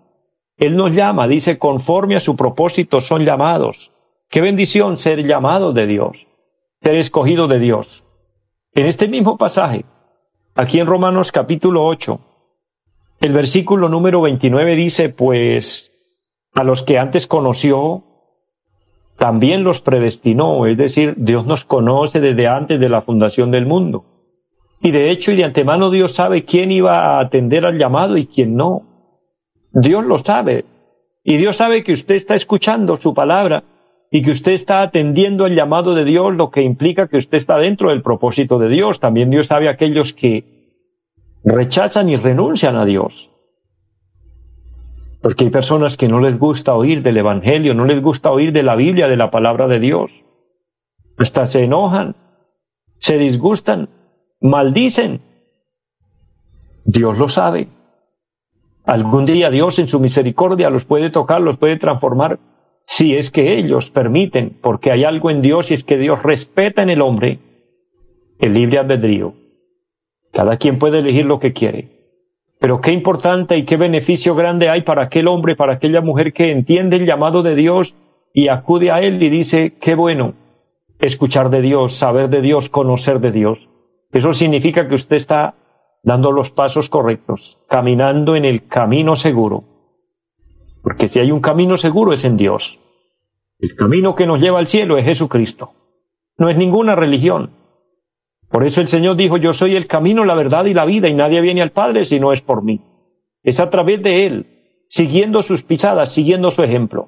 Él 0.56 0.78
nos 0.78 0.94
llama, 0.94 1.28
dice, 1.28 1.58
conforme 1.58 2.16
a 2.16 2.22
su 2.22 2.38
propósito 2.38 3.02
son 3.02 3.26
llamados. 3.26 3.92
Qué 4.30 4.40
bendición 4.40 4.96
ser 4.96 5.26
llamado 5.26 5.74
de 5.74 5.88
Dios, 5.88 6.26
ser 6.80 6.96
escogido 6.96 7.50
de 7.50 7.60
Dios. 7.60 8.04
En 8.74 8.86
este 8.86 9.10
mismo 9.10 9.38
pasaje, 9.38 9.84
aquí 10.56 10.80
en 10.80 10.88
Romanos 10.88 11.34
capítulo 11.34 11.86
8, 11.86 12.31
el 13.22 13.34
versículo 13.34 13.88
número 13.88 14.22
29 14.22 14.76
dice, 14.76 15.10
pues 15.10 15.92
a 16.54 16.64
los 16.64 16.82
que 16.82 16.98
antes 16.98 17.28
conoció, 17.28 18.04
también 19.18 19.64
los 19.64 19.82
predestinó, 19.82 20.66
es 20.66 20.76
decir, 20.78 21.14
Dios 21.18 21.46
nos 21.46 21.64
conoce 21.64 22.20
desde 22.20 22.48
antes 22.48 22.80
de 22.80 22.90
la 22.90 23.04
fundación 23.04 23.52
del 23.52 23.68
mundo. 23.68 24.06
Y 24.82 24.90
de 24.90 25.12
hecho 25.12 25.32
y 25.32 25.36
de 25.36 25.44
antemano 25.44 25.92
Dios 25.92 26.14
sabe 26.14 26.44
quién 26.44 26.72
iba 26.72 26.98
a 26.98 27.20
atender 27.20 27.68
al 27.68 27.78
llamado 27.78 28.18
y 28.18 28.26
quién 28.26 28.56
no. 28.56 28.82
Dios 29.72 30.04
lo 30.04 30.18
sabe. 30.18 30.66
Y 31.24 31.38
Dios 31.38 31.58
sabe 31.58 31.84
que 31.84 31.94
usted 31.94 32.16
está 32.16 32.34
escuchando 32.34 32.98
su 32.98 33.14
palabra 33.14 33.64
y 34.10 34.24
que 34.24 34.32
usted 34.32 34.54
está 34.54 34.82
atendiendo 34.82 35.46
al 35.46 35.56
llamado 35.56 35.94
de 35.94 36.04
Dios, 36.04 36.34
lo 36.34 36.50
que 36.50 36.64
implica 36.64 37.08
que 37.08 37.18
usted 37.18 37.38
está 37.38 37.60
dentro 37.60 37.92
del 37.92 38.02
propósito 38.02 38.58
de 38.58 38.70
Dios. 38.70 39.00
También 39.00 39.30
Dios 39.30 39.46
sabe 39.46 39.70
aquellos 39.70 40.14
que 40.14 40.51
rechazan 41.44 42.10
y 42.10 42.16
renuncian 42.16 42.76
a 42.76 42.86
Dios. 42.86 43.30
Porque 45.22 45.46
hay 45.46 45.50
personas 45.52 45.98
que 45.98 46.08
no 46.08 46.20
les 46.20 46.40
gusta 46.40 46.74
oír 46.74 47.04
del 47.04 47.18
Evangelio, 47.18 47.74
no 47.74 47.86
les 47.86 48.02
gusta 48.02 48.32
oír 48.32 48.52
de 48.52 48.64
la 48.64 48.76
Biblia, 48.76 49.08
de 49.08 49.18
la 49.18 49.30
palabra 49.30 49.68
de 49.68 49.80
Dios. 49.80 50.12
Hasta 51.18 51.46
se 51.46 51.64
enojan, 51.64 52.16
se 52.98 53.18
disgustan, 53.18 53.90
maldicen. 54.40 55.22
Dios 56.86 57.20
lo 57.20 57.30
sabe. 57.30 57.68
Algún 58.84 59.26
día 59.26 59.52
Dios 59.52 59.78
en 59.78 59.88
su 59.88 60.00
misericordia 60.00 60.72
los 60.72 60.86
puede 60.86 61.12
tocar, 61.12 61.42
los 61.42 61.60
puede 61.60 61.78
transformar, 61.78 62.40
si 62.84 63.16
es 63.16 63.30
que 63.30 63.58
ellos 63.58 63.92
permiten, 63.92 64.58
porque 64.62 64.92
hay 64.92 65.04
algo 65.04 65.30
en 65.30 65.44
Dios 65.44 65.70
y 65.70 65.76
es 65.76 65.84
que 65.84 65.98
Dios 65.98 66.24
respeta 66.24 66.82
en 66.82 66.90
el 66.90 67.02
hombre 67.02 67.40
el 68.40 68.56
libre 68.56 68.80
albedrío. 68.80 69.36
Cada 70.32 70.58
quien 70.58 70.80
puede 70.80 71.00
elegir 71.00 71.26
lo 71.26 71.40
que 71.40 71.54
quiere. 71.54 72.02
Pero 72.60 72.80
qué 72.80 72.92
importante 72.92 73.58
y 73.58 73.66
qué 73.66 73.76
beneficio 73.76 74.36
grande 74.36 74.70
hay 74.70 74.82
para 74.82 75.04
aquel 75.04 75.28
hombre, 75.28 75.56
para 75.56 75.74
aquella 75.74 76.02
mujer 76.02 76.32
que 76.32 76.52
entiende 76.52 76.98
el 76.98 77.06
llamado 77.06 77.42
de 77.42 77.56
Dios 77.56 77.96
y 78.34 78.48
acude 78.48 78.92
a 78.92 79.02
Él 79.02 79.22
y 79.22 79.30
dice, 79.30 79.78
qué 79.80 79.96
bueno 79.96 80.36
escuchar 81.00 81.50
de 81.50 81.62
Dios, 81.62 81.96
saber 81.96 82.30
de 82.30 82.42
Dios, 82.42 82.70
conocer 82.70 83.20
de 83.20 83.32
Dios. 83.32 83.58
Eso 84.12 84.34
significa 84.34 84.88
que 84.88 84.96
usted 84.96 85.16
está 85.16 85.56
dando 86.04 86.32
los 86.32 86.52
pasos 86.52 86.90
correctos, 86.90 87.58
caminando 87.68 88.36
en 88.36 88.46
el 88.46 88.68
camino 88.68 89.16
seguro. 89.16 89.64
Porque 90.84 91.08
si 91.08 91.20
hay 91.20 91.32
un 91.32 91.42
camino 91.42 91.78
seguro 91.78 92.14
es 92.14 92.26
en 92.26 92.38
Dios. 92.38 92.80
El 93.60 93.76
camino 93.76 94.16
que 94.16 94.26
nos 94.26 94.42
lleva 94.42 94.60
al 94.60 94.68
cielo 94.68 94.98
es 94.98 95.06
Jesucristo. 95.06 95.74
No 96.38 96.50
es 96.50 96.58
ninguna 96.58 96.96
religión. 96.96 97.52
Por 98.52 98.66
eso 98.66 98.82
el 98.82 98.90
Señor 98.90 99.16
dijo, 99.16 99.38
yo 99.38 99.54
soy 99.54 99.78
el 99.78 99.88
camino, 99.88 100.26
la 100.26 100.36
verdad 100.36 100.66
y 100.66 100.74
la 100.74 100.84
vida, 100.84 101.08
y 101.08 101.14
nadie 101.14 101.40
viene 101.40 101.62
al 101.62 101.72
Padre 101.72 102.04
si 102.04 102.20
no 102.20 102.34
es 102.34 102.42
por 102.42 102.64
mí. 102.64 102.82
Es 103.44 103.62
a 103.62 103.70
través 103.70 104.04
de 104.04 104.26
Él, 104.26 104.46
siguiendo 104.90 105.42
sus 105.42 105.64
pisadas, 105.64 106.14
siguiendo 106.14 106.52
su 106.52 106.62
ejemplo. 106.62 107.08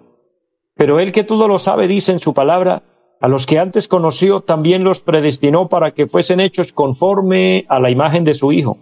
Pero 0.75 1.01
Él 1.01 1.11
que 1.11 1.25
todo 1.25 1.49
lo 1.49 1.59
sabe 1.59 1.89
dice 1.89 2.13
en 2.13 2.19
su 2.19 2.33
palabra, 2.33 2.83
a 3.19 3.27
los 3.27 3.45
que 3.45 3.59
antes 3.59 3.89
conoció 3.89 4.39
también 4.39 4.85
los 4.85 5.01
predestinó 5.01 5.67
para 5.67 5.91
que 5.91 6.07
fuesen 6.07 6.39
hechos 6.39 6.71
conforme 6.71 7.65
a 7.67 7.79
la 7.79 7.91
imagen 7.91 8.23
de 8.23 8.33
su 8.35 8.53
Hijo. 8.53 8.77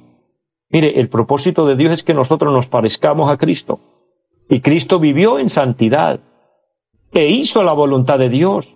Mire, 0.70 1.00
el 1.00 1.10
propósito 1.10 1.66
de 1.66 1.76
Dios 1.76 1.94
es 1.94 2.04
que 2.04 2.14
nosotros 2.14 2.54
nos 2.54 2.68
parezcamos 2.68 3.30
a 3.32 3.38
Cristo. 3.38 3.80
Y 4.50 4.62
Cristo 4.62 5.00
vivió 5.00 5.40
en 5.40 5.50
santidad 5.50 6.20
e 7.12 7.28
hizo 7.28 7.64
la 7.64 7.74
voluntad 7.74 8.20
de 8.20 8.30
Dios. 8.30 8.68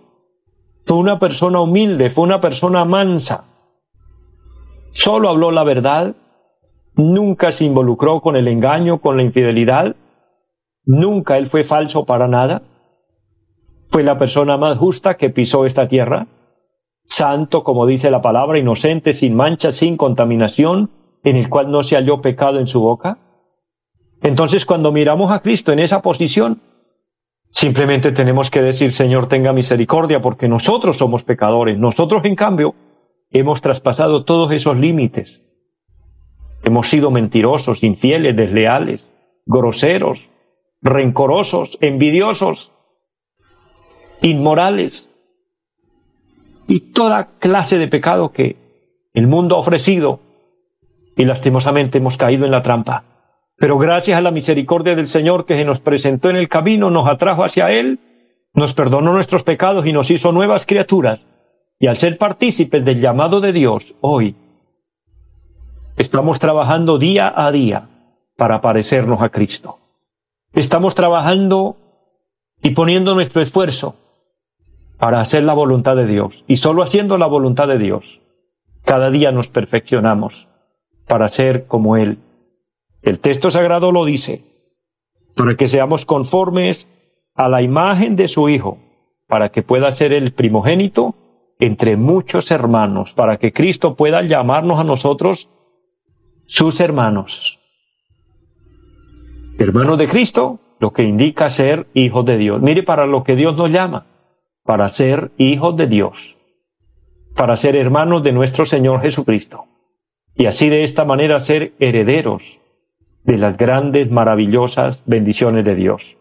Fue 0.84 0.98
una 0.98 1.18
persona 1.20 1.60
humilde, 1.60 2.10
fue 2.10 2.24
una 2.24 2.40
persona 2.40 2.84
mansa 2.84 3.55
solo 4.96 5.28
habló 5.28 5.50
la 5.50 5.62
verdad, 5.62 6.16
nunca 6.96 7.52
se 7.52 7.66
involucró 7.66 8.22
con 8.22 8.34
el 8.34 8.48
engaño, 8.48 8.98
con 9.00 9.18
la 9.18 9.22
infidelidad, 9.22 9.94
nunca 10.86 11.36
él 11.36 11.48
fue 11.48 11.64
falso 11.64 12.06
para 12.06 12.28
nada, 12.28 12.62
fue 13.90 14.02
la 14.02 14.18
persona 14.18 14.56
más 14.56 14.78
justa 14.78 15.18
que 15.18 15.28
pisó 15.28 15.66
esta 15.66 15.86
tierra, 15.86 16.28
santo, 17.04 17.62
como 17.62 17.84
dice 17.86 18.10
la 18.10 18.22
palabra, 18.22 18.58
inocente, 18.58 19.12
sin 19.12 19.36
mancha, 19.36 19.70
sin 19.70 19.98
contaminación, 19.98 20.90
en 21.22 21.36
el 21.36 21.50
cual 21.50 21.70
no 21.70 21.82
se 21.82 21.96
halló 21.96 22.22
pecado 22.22 22.58
en 22.58 22.66
su 22.66 22.80
boca. 22.80 23.18
Entonces, 24.22 24.64
cuando 24.64 24.92
miramos 24.92 25.30
a 25.30 25.40
Cristo 25.40 25.72
en 25.72 25.80
esa 25.80 26.00
posición, 26.00 26.62
simplemente 27.50 28.12
tenemos 28.12 28.50
que 28.50 28.62
decir, 28.62 28.92
Señor, 28.92 29.28
tenga 29.28 29.52
misericordia, 29.52 30.22
porque 30.22 30.48
nosotros 30.48 30.96
somos 30.96 31.22
pecadores. 31.22 31.78
Nosotros, 31.78 32.24
en 32.24 32.34
cambio, 32.34 32.74
hemos 33.30 33.62
traspasado 33.62 34.24
todos 34.24 34.52
esos 34.52 34.78
límites. 34.78 35.42
Hemos 36.64 36.88
sido 36.88 37.10
mentirosos, 37.10 37.82
infieles, 37.82 38.36
desleales, 38.36 39.08
groseros, 39.46 40.28
rencorosos, 40.82 41.78
envidiosos, 41.80 42.72
inmorales 44.22 45.08
y 46.68 46.92
toda 46.92 47.38
clase 47.38 47.78
de 47.78 47.88
pecado 47.88 48.32
que 48.32 48.56
el 49.14 49.26
mundo 49.26 49.56
ha 49.56 49.60
ofrecido 49.60 50.20
y 51.16 51.24
lastimosamente 51.24 51.98
hemos 51.98 52.16
caído 52.16 52.44
en 52.44 52.50
la 52.50 52.62
trampa. 52.62 53.04
Pero 53.56 53.78
gracias 53.78 54.18
a 54.18 54.22
la 54.22 54.30
misericordia 54.30 54.94
del 54.94 55.06
Señor 55.06 55.46
que 55.46 55.56
se 55.56 55.64
nos 55.64 55.80
presentó 55.80 56.28
en 56.28 56.36
el 56.36 56.48
camino, 56.48 56.90
nos 56.90 57.08
atrajo 57.08 57.42
hacia 57.42 57.70
Él, 57.72 58.00
nos 58.52 58.74
perdonó 58.74 59.12
nuestros 59.12 59.42
pecados 59.42 59.86
y 59.86 59.92
nos 59.92 60.10
hizo 60.10 60.32
nuevas 60.32 60.66
criaturas. 60.66 61.20
Y 61.78 61.88
al 61.88 61.96
ser 61.96 62.16
partícipes 62.16 62.84
del 62.84 63.00
llamado 63.00 63.40
de 63.40 63.52
Dios, 63.52 63.94
hoy 64.00 64.34
estamos 65.96 66.38
trabajando 66.38 66.98
día 66.98 67.32
a 67.36 67.52
día 67.52 67.88
para 68.36 68.62
parecernos 68.62 69.20
a 69.20 69.28
Cristo. 69.28 69.78
Estamos 70.54 70.94
trabajando 70.94 71.76
y 72.62 72.70
poniendo 72.70 73.14
nuestro 73.14 73.42
esfuerzo 73.42 73.96
para 74.98 75.20
hacer 75.20 75.42
la 75.42 75.52
voluntad 75.52 75.96
de 75.96 76.06
Dios. 76.06 76.32
Y 76.46 76.56
solo 76.56 76.82
haciendo 76.82 77.18
la 77.18 77.26
voluntad 77.26 77.68
de 77.68 77.78
Dios, 77.78 78.20
cada 78.82 79.10
día 79.10 79.30
nos 79.30 79.48
perfeccionamos 79.48 80.48
para 81.06 81.28
ser 81.28 81.66
como 81.66 81.98
Él. 81.98 82.18
El 83.02 83.20
texto 83.20 83.50
sagrado 83.50 83.92
lo 83.92 84.06
dice, 84.06 84.42
para 85.36 85.56
que 85.56 85.68
seamos 85.68 86.06
conformes 86.06 86.88
a 87.34 87.50
la 87.50 87.60
imagen 87.60 88.16
de 88.16 88.28
su 88.28 88.48
Hijo, 88.48 88.78
para 89.26 89.50
que 89.50 89.62
pueda 89.62 89.92
ser 89.92 90.14
el 90.14 90.32
primogénito 90.32 91.14
entre 91.58 91.96
muchos 91.96 92.50
hermanos, 92.50 93.14
para 93.14 93.38
que 93.38 93.52
Cristo 93.52 93.94
pueda 93.94 94.22
llamarnos 94.22 94.78
a 94.78 94.84
nosotros 94.84 95.50
sus 96.46 96.80
hermanos. 96.80 97.58
Hermanos 99.58 99.98
de 99.98 100.08
Cristo, 100.08 100.60
lo 100.78 100.92
que 100.92 101.02
indica 101.02 101.48
ser 101.48 101.86
hijos 101.94 102.24
de 102.26 102.36
Dios. 102.36 102.60
Mire 102.60 102.82
para 102.82 103.06
lo 103.06 103.24
que 103.24 103.36
Dios 103.36 103.56
nos 103.56 103.70
llama, 103.70 104.06
para 104.64 104.88
ser 104.90 105.30
hijos 105.38 105.76
de 105.76 105.86
Dios, 105.86 106.36
para 107.34 107.56
ser 107.56 107.76
hermanos 107.76 108.22
de 108.22 108.32
nuestro 108.32 108.66
Señor 108.66 109.00
Jesucristo, 109.00 109.64
y 110.34 110.46
así 110.46 110.68
de 110.68 110.84
esta 110.84 111.04
manera 111.04 111.40
ser 111.40 111.72
herederos 111.78 112.42
de 113.24 113.38
las 113.38 113.56
grandes, 113.56 114.10
maravillosas 114.10 115.02
bendiciones 115.06 115.64
de 115.64 115.74
Dios. 115.74 116.16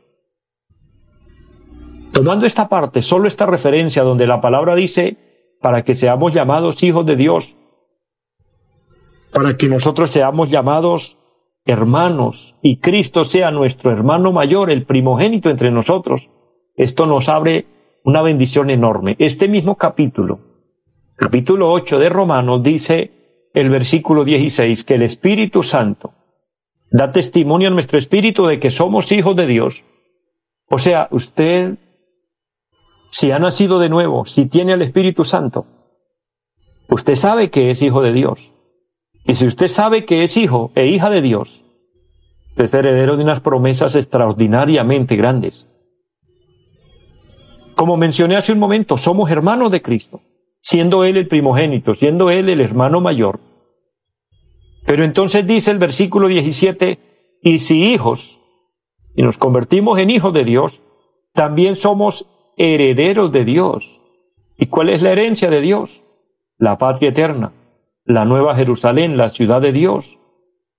Tomando 2.12 2.46
esta 2.46 2.70
parte, 2.70 3.02
solo 3.02 3.28
esta 3.28 3.46
referencia 3.46 4.04
donde 4.04 4.26
la 4.26 4.40
palabra 4.40 4.74
dice, 4.74 5.18
para 5.66 5.84
que 5.84 5.96
seamos 5.96 6.32
llamados 6.32 6.84
hijos 6.84 7.08
de 7.08 7.16
Dios, 7.16 7.56
para 9.34 9.58
que 9.58 9.68
nosotros 9.68 10.12
seamos 10.12 10.52
llamados 10.52 11.18
hermanos 11.66 12.54
y 12.62 12.78
Cristo 12.78 13.26
sea 13.26 13.50
nuestro 13.50 13.90
hermano 13.90 14.32
mayor, 14.32 14.70
el 14.70 14.86
primogénito 14.86 15.50
entre 15.50 15.72
nosotros. 15.72 16.30
Esto 16.76 17.08
nos 17.08 17.30
abre 17.30 17.66
una 18.04 18.22
bendición 18.22 18.70
enorme. 18.70 19.16
Este 19.18 19.48
mismo 19.48 19.76
capítulo, 19.76 20.40
capítulo 21.16 21.72
8 21.72 21.98
de 21.98 22.10
Romanos, 22.10 22.62
dice 22.62 23.50
el 23.56 23.72
versículo 23.72 24.24
16 24.24 24.84
que 24.84 24.94
el 24.94 25.02
Espíritu 25.02 25.64
Santo 25.64 26.14
da 26.92 27.12
testimonio 27.12 27.70
a 27.70 27.72
nuestro 27.72 27.98
espíritu 27.98 28.46
de 28.46 28.60
que 28.60 28.70
somos 28.70 29.12
hijos 29.12 29.36
de 29.36 29.48
Dios. 29.48 29.84
O 30.70 30.78
sea, 30.78 31.08
usted, 31.10 31.80
si 33.10 33.32
ha 33.32 33.40
nacido 33.40 33.80
de 33.80 33.90
nuevo, 33.90 34.26
si 34.26 34.48
tiene 34.48 34.74
el 34.74 34.82
Espíritu 34.82 35.26
Santo, 35.26 35.66
usted 36.90 37.16
sabe 37.16 37.50
que 37.50 37.70
es 37.70 37.82
hijo 37.82 38.02
de 38.02 38.14
Dios. 38.14 38.40
Y 39.26 39.36
si 39.36 39.48
usted 39.48 39.68
sabe 39.68 40.06
que 40.06 40.24
es 40.24 40.38
hijo 40.38 40.72
e 40.76 40.88
hija 40.88 41.10
de 41.10 41.22
Dios, 41.22 41.64
es 42.58 42.74
heredero 42.74 43.18
de 43.18 43.24
unas 43.24 43.42
promesas 43.42 43.96
extraordinariamente 43.96 45.16
grandes. 45.16 45.70
Como 47.76 47.98
mencioné 47.98 48.38
hace 48.38 48.54
un 48.54 48.60
momento, 48.60 48.96
somos 48.98 49.30
hermanos 49.30 49.72
de 49.72 49.82
Cristo, 49.82 50.22
siendo 50.60 51.04
Él 51.04 51.18
el 51.18 51.28
primogénito, 51.28 51.96
siendo 51.96 52.30
Él 52.30 52.50
el 52.50 52.62
hermano 52.62 53.02
mayor. 53.02 53.40
Pero 54.86 55.04
entonces 55.04 55.46
dice 55.46 55.72
el 55.72 55.80
versículo 55.80 56.28
17, 56.28 57.00
y 57.42 57.60
si 57.60 57.92
hijos, 57.92 58.40
y 59.16 59.24
nos 59.24 59.38
convertimos 59.38 60.00
en 60.00 60.10
hijos 60.10 60.34
de 60.34 60.46
Dios, 60.46 60.82
también 61.34 61.76
somos 61.76 62.28
herederos 62.58 63.32
de 63.32 63.46
Dios. 63.46 63.86
¿Y 64.58 64.68
cuál 64.68 64.90
es 64.90 65.02
la 65.02 65.12
herencia 65.12 65.50
de 65.50 65.62
Dios? 65.62 65.90
La 66.58 66.78
patria 66.78 67.10
eterna 67.10 67.52
la 68.06 68.24
nueva 68.24 68.56
Jerusalén, 68.56 69.18
la 69.18 69.30
ciudad 69.30 69.62
de 69.62 69.72
Dios, 69.72 70.06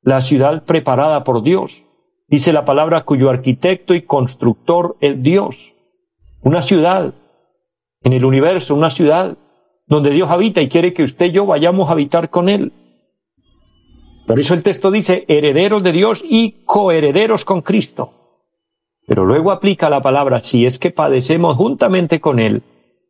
la 0.00 0.20
ciudad 0.20 0.64
preparada 0.64 1.24
por 1.24 1.42
Dios. 1.42 1.82
Dice 2.28 2.52
la 2.52 2.64
palabra 2.64 3.04
cuyo 3.04 3.30
arquitecto 3.30 3.94
y 3.94 4.02
constructor 4.02 4.96
es 5.00 5.20
Dios. 5.22 5.56
Una 6.42 6.62
ciudad 6.62 7.14
en 8.02 8.12
el 8.12 8.24
universo, 8.24 8.74
una 8.74 8.90
ciudad 8.90 9.36
donde 9.86 10.10
Dios 10.10 10.30
habita 10.30 10.62
y 10.62 10.68
quiere 10.68 10.94
que 10.94 11.02
usted 11.02 11.26
y 11.26 11.32
yo 11.32 11.46
vayamos 11.46 11.88
a 11.88 11.92
habitar 11.92 12.30
con 12.30 12.48
Él. 12.48 12.72
Por 14.26 14.38
eso 14.40 14.54
el 14.54 14.62
texto 14.62 14.90
dice 14.90 15.24
herederos 15.28 15.82
de 15.82 15.92
Dios 15.92 16.24
y 16.28 16.64
coherederos 16.64 17.44
con 17.44 17.62
Cristo. 17.62 18.12
Pero 19.06 19.24
luego 19.24 19.52
aplica 19.52 19.88
la 19.88 20.02
palabra 20.02 20.40
si 20.40 20.66
es 20.66 20.78
que 20.78 20.90
padecemos 20.90 21.56
juntamente 21.56 22.20
con 22.20 22.38
Él, 22.38 22.62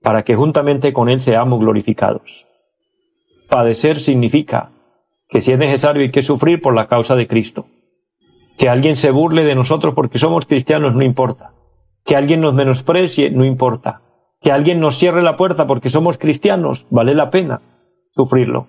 para 0.02 0.22
que 0.22 0.36
juntamente 0.36 0.92
con 0.92 1.08
Él 1.08 1.20
seamos 1.20 1.60
glorificados. 1.60 2.44
Padecer 3.48 4.00
significa 4.00 4.70
que 5.28 5.40
si 5.40 5.52
es 5.52 5.58
necesario 5.58 6.02
hay 6.02 6.10
que 6.10 6.22
sufrir 6.22 6.60
por 6.60 6.74
la 6.74 6.86
causa 6.86 7.16
de 7.16 7.26
Cristo. 7.26 7.66
Que 8.58 8.68
alguien 8.68 8.96
se 8.96 9.10
burle 9.10 9.44
de 9.44 9.54
nosotros 9.54 9.94
porque 9.94 10.18
somos 10.18 10.46
cristianos 10.46 10.94
no 10.94 11.02
importa. 11.02 11.52
Que 12.04 12.16
alguien 12.16 12.40
nos 12.40 12.54
menosprecie 12.54 13.30
no 13.30 13.44
importa. 13.44 14.02
Que 14.40 14.52
alguien 14.52 14.80
nos 14.80 14.96
cierre 14.98 15.22
la 15.22 15.36
puerta 15.36 15.66
porque 15.66 15.90
somos 15.90 16.18
cristianos 16.18 16.86
vale 16.90 17.14
la 17.14 17.30
pena 17.30 17.60
sufrirlo. 18.14 18.66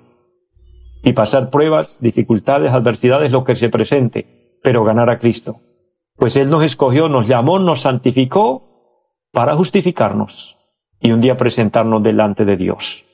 Y 1.04 1.13
pasar 1.13 1.50
pruebas, 1.50 1.98
dificultades, 2.02 2.74
adversidades, 2.74 3.32
lo 3.32 3.44
que 3.44 3.56
se 3.56 3.70
presente, 3.70 4.60
pero 4.62 4.84
ganar 4.84 5.10
a 5.10 5.20
Cristo. 5.20 5.62
Pues 6.17 6.36
Él 6.36 6.49
nos 6.49 6.63
escogió, 6.63 7.10
nos 7.10 7.27
llamó, 7.27 7.60
nos 7.60 7.82
santificó 7.82 8.67
para 9.32 9.56
justificarnos 9.56 10.58
y 10.99 11.12
un 11.12 11.21
día 11.21 11.38
presentarnos 11.38 12.01
delante 12.01 12.43
de 12.43 12.58
Dios. 12.58 13.06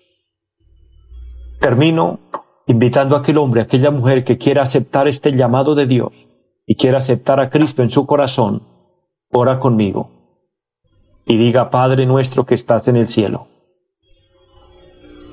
Termino 1.59 2.19
invitando 2.65 3.15
a 3.15 3.19
aquel 3.19 3.37
hombre, 3.37 3.61
a 3.61 3.65
aquella 3.65 3.91
mujer 3.91 4.23
que 4.23 4.37
quiera 4.37 4.63
aceptar 4.63 5.07
este 5.07 5.33
llamado 5.33 5.75
de 5.75 5.85
Dios 5.85 6.13
y 6.65 6.75
quiera 6.75 6.99
aceptar 6.99 7.41
a 7.41 7.49
Cristo 7.49 7.83
en 7.83 7.89
su 7.89 8.05
corazón, 8.05 8.63
ora 9.31 9.59
conmigo 9.59 10.09
y 11.25 11.37
diga, 11.37 11.69
Padre 11.69 12.05
nuestro 12.05 12.45
que 12.45 12.55
estás 12.55 12.87
en 12.87 12.95
el 12.95 13.09
cielo. 13.09 13.47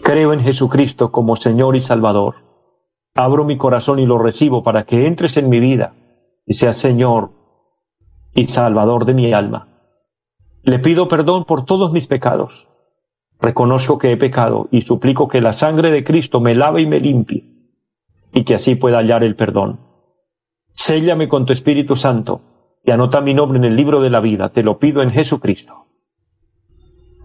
Creo 0.03 0.33
en 0.33 0.41
Jesucristo 0.41 1.13
como 1.13 1.37
Señor 1.37 1.77
y 1.77 1.81
Salvador. 1.81 2.37
Abro 3.15 3.45
mi 3.45 3.57
corazón 3.57 3.99
y 3.99 4.07
lo 4.07 4.19
recibo 4.19 4.63
para 4.63 4.85
que 4.85 5.07
entres 5.07 5.37
en 5.37 5.49
mi 5.49 5.61
vida 5.61 5.95
y 6.47 6.55
seas 6.55 6.77
Señor 6.77 7.40
y 8.35 8.45
Salvador 8.45 9.05
de 9.05 9.15
mi 9.15 9.33
alma. 9.33 9.69
Le 10.63 10.79
pido 10.79 11.09
perdón 11.09 11.45
por 11.45 11.65
todos 11.65 11.93
mis 11.93 12.07
pecados 12.07 12.67
Reconozco 13.41 13.99
que 13.99 14.13
he 14.13 14.17
pecado 14.17 14.69
y 14.71 14.83
suplico 14.83 15.29
que 15.29 15.41
la 15.41 15.53
sangre 15.53 15.91
de 15.91 16.05
Cristo 16.05 16.41
me 16.41 16.55
lave 16.55 16.83
y 16.83 16.87
me 16.87 17.01
limpie, 17.01 17.45
y 18.35 18.45
que 18.45 18.55
así 18.55 18.75
pueda 18.75 18.99
hallar 18.99 19.25
el 19.25 19.35
perdón. 19.35 19.81
Séllame 20.75 21.27
con 21.27 21.47
tu 21.47 21.53
Espíritu 21.53 21.97
Santo 21.97 22.43
y 22.85 22.91
anota 22.91 23.21
mi 23.21 23.33
nombre 23.33 23.59
en 23.59 23.65
el 23.65 23.77
libro 23.77 24.03
de 24.03 24.11
la 24.11 24.21
vida. 24.21 24.51
Te 24.51 24.63
lo 24.63 24.79
pido 24.79 25.03
en 25.03 25.11
Jesucristo. 25.11 25.87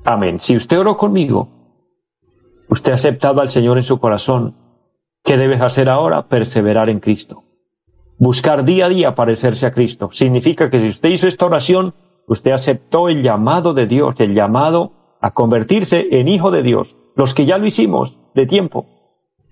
Amén. 0.06 0.40
Si 0.40 0.56
usted 0.56 0.80
oró 0.80 0.96
conmigo, 0.96 1.50
usted 2.70 2.94
ha 2.94 2.96
aceptado 2.96 3.42
al 3.42 3.50
Señor 3.50 3.78
en 3.78 3.84
su 3.84 4.00
corazón. 4.00 4.56
¿Qué 5.24 5.38
debes 5.38 5.62
hacer 5.62 5.90
ahora? 5.90 6.28
Perseverar 6.28 6.90
en 6.90 7.00
Cristo. 7.00 7.44
Buscar 8.18 8.64
día 8.64 8.86
a 8.86 8.90
día 8.90 9.16
parecerse 9.16 9.66
a 9.66 9.72
Cristo. 9.72 10.10
Significa 10.12 10.70
que 10.70 10.80
si 10.80 10.88
usted 10.88 11.10
hizo 11.10 11.28
esta 11.28 11.46
oración, 11.46 11.94
usted 12.28 12.52
aceptó 12.52 13.10
el 13.10 13.24
llamado 13.24 13.74
de 13.74 13.88
Dios, 13.88 14.16
el 14.20 14.34
llamado 14.34 14.94
a 15.22 15.32
convertirse 15.32 16.08
en 16.12 16.28
hijo 16.28 16.52
de 16.52 16.64
Dios. 16.64 16.96
Los 17.16 17.34
que 17.34 17.46
ya 17.46 17.58
lo 17.58 17.66
hicimos 17.66 18.18
de 18.34 18.46
tiempo, 18.46 18.86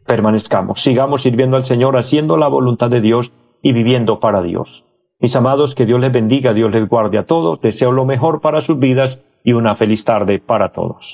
permanezcamos, 0.06 0.82
sigamos 0.82 1.22
sirviendo 1.24 1.58
al 1.58 1.66
Señor, 1.66 1.98
haciendo 1.98 2.38
la 2.38 2.48
voluntad 2.48 2.90
de 2.90 3.02
Dios 3.02 3.32
y 3.62 3.74
viviendo 3.74 4.20
para 4.20 4.42
Dios. 4.42 4.86
Mis 5.20 5.36
amados, 5.36 5.76
que 5.76 5.86
Dios 5.86 6.00
les 6.00 6.12
bendiga, 6.12 6.54
Dios 6.54 6.72
les 6.72 6.88
guarde 6.88 7.18
a 7.18 7.26
todos, 7.26 7.62
deseo 7.62 7.92
lo 7.92 8.06
mejor 8.06 8.42
para 8.42 8.62
sus 8.62 8.78
vidas 8.78 9.22
y 9.44 9.54
una 9.54 9.76
feliz 9.76 10.04
tarde 10.04 10.40
para 10.40 10.72
todos. 10.72 11.14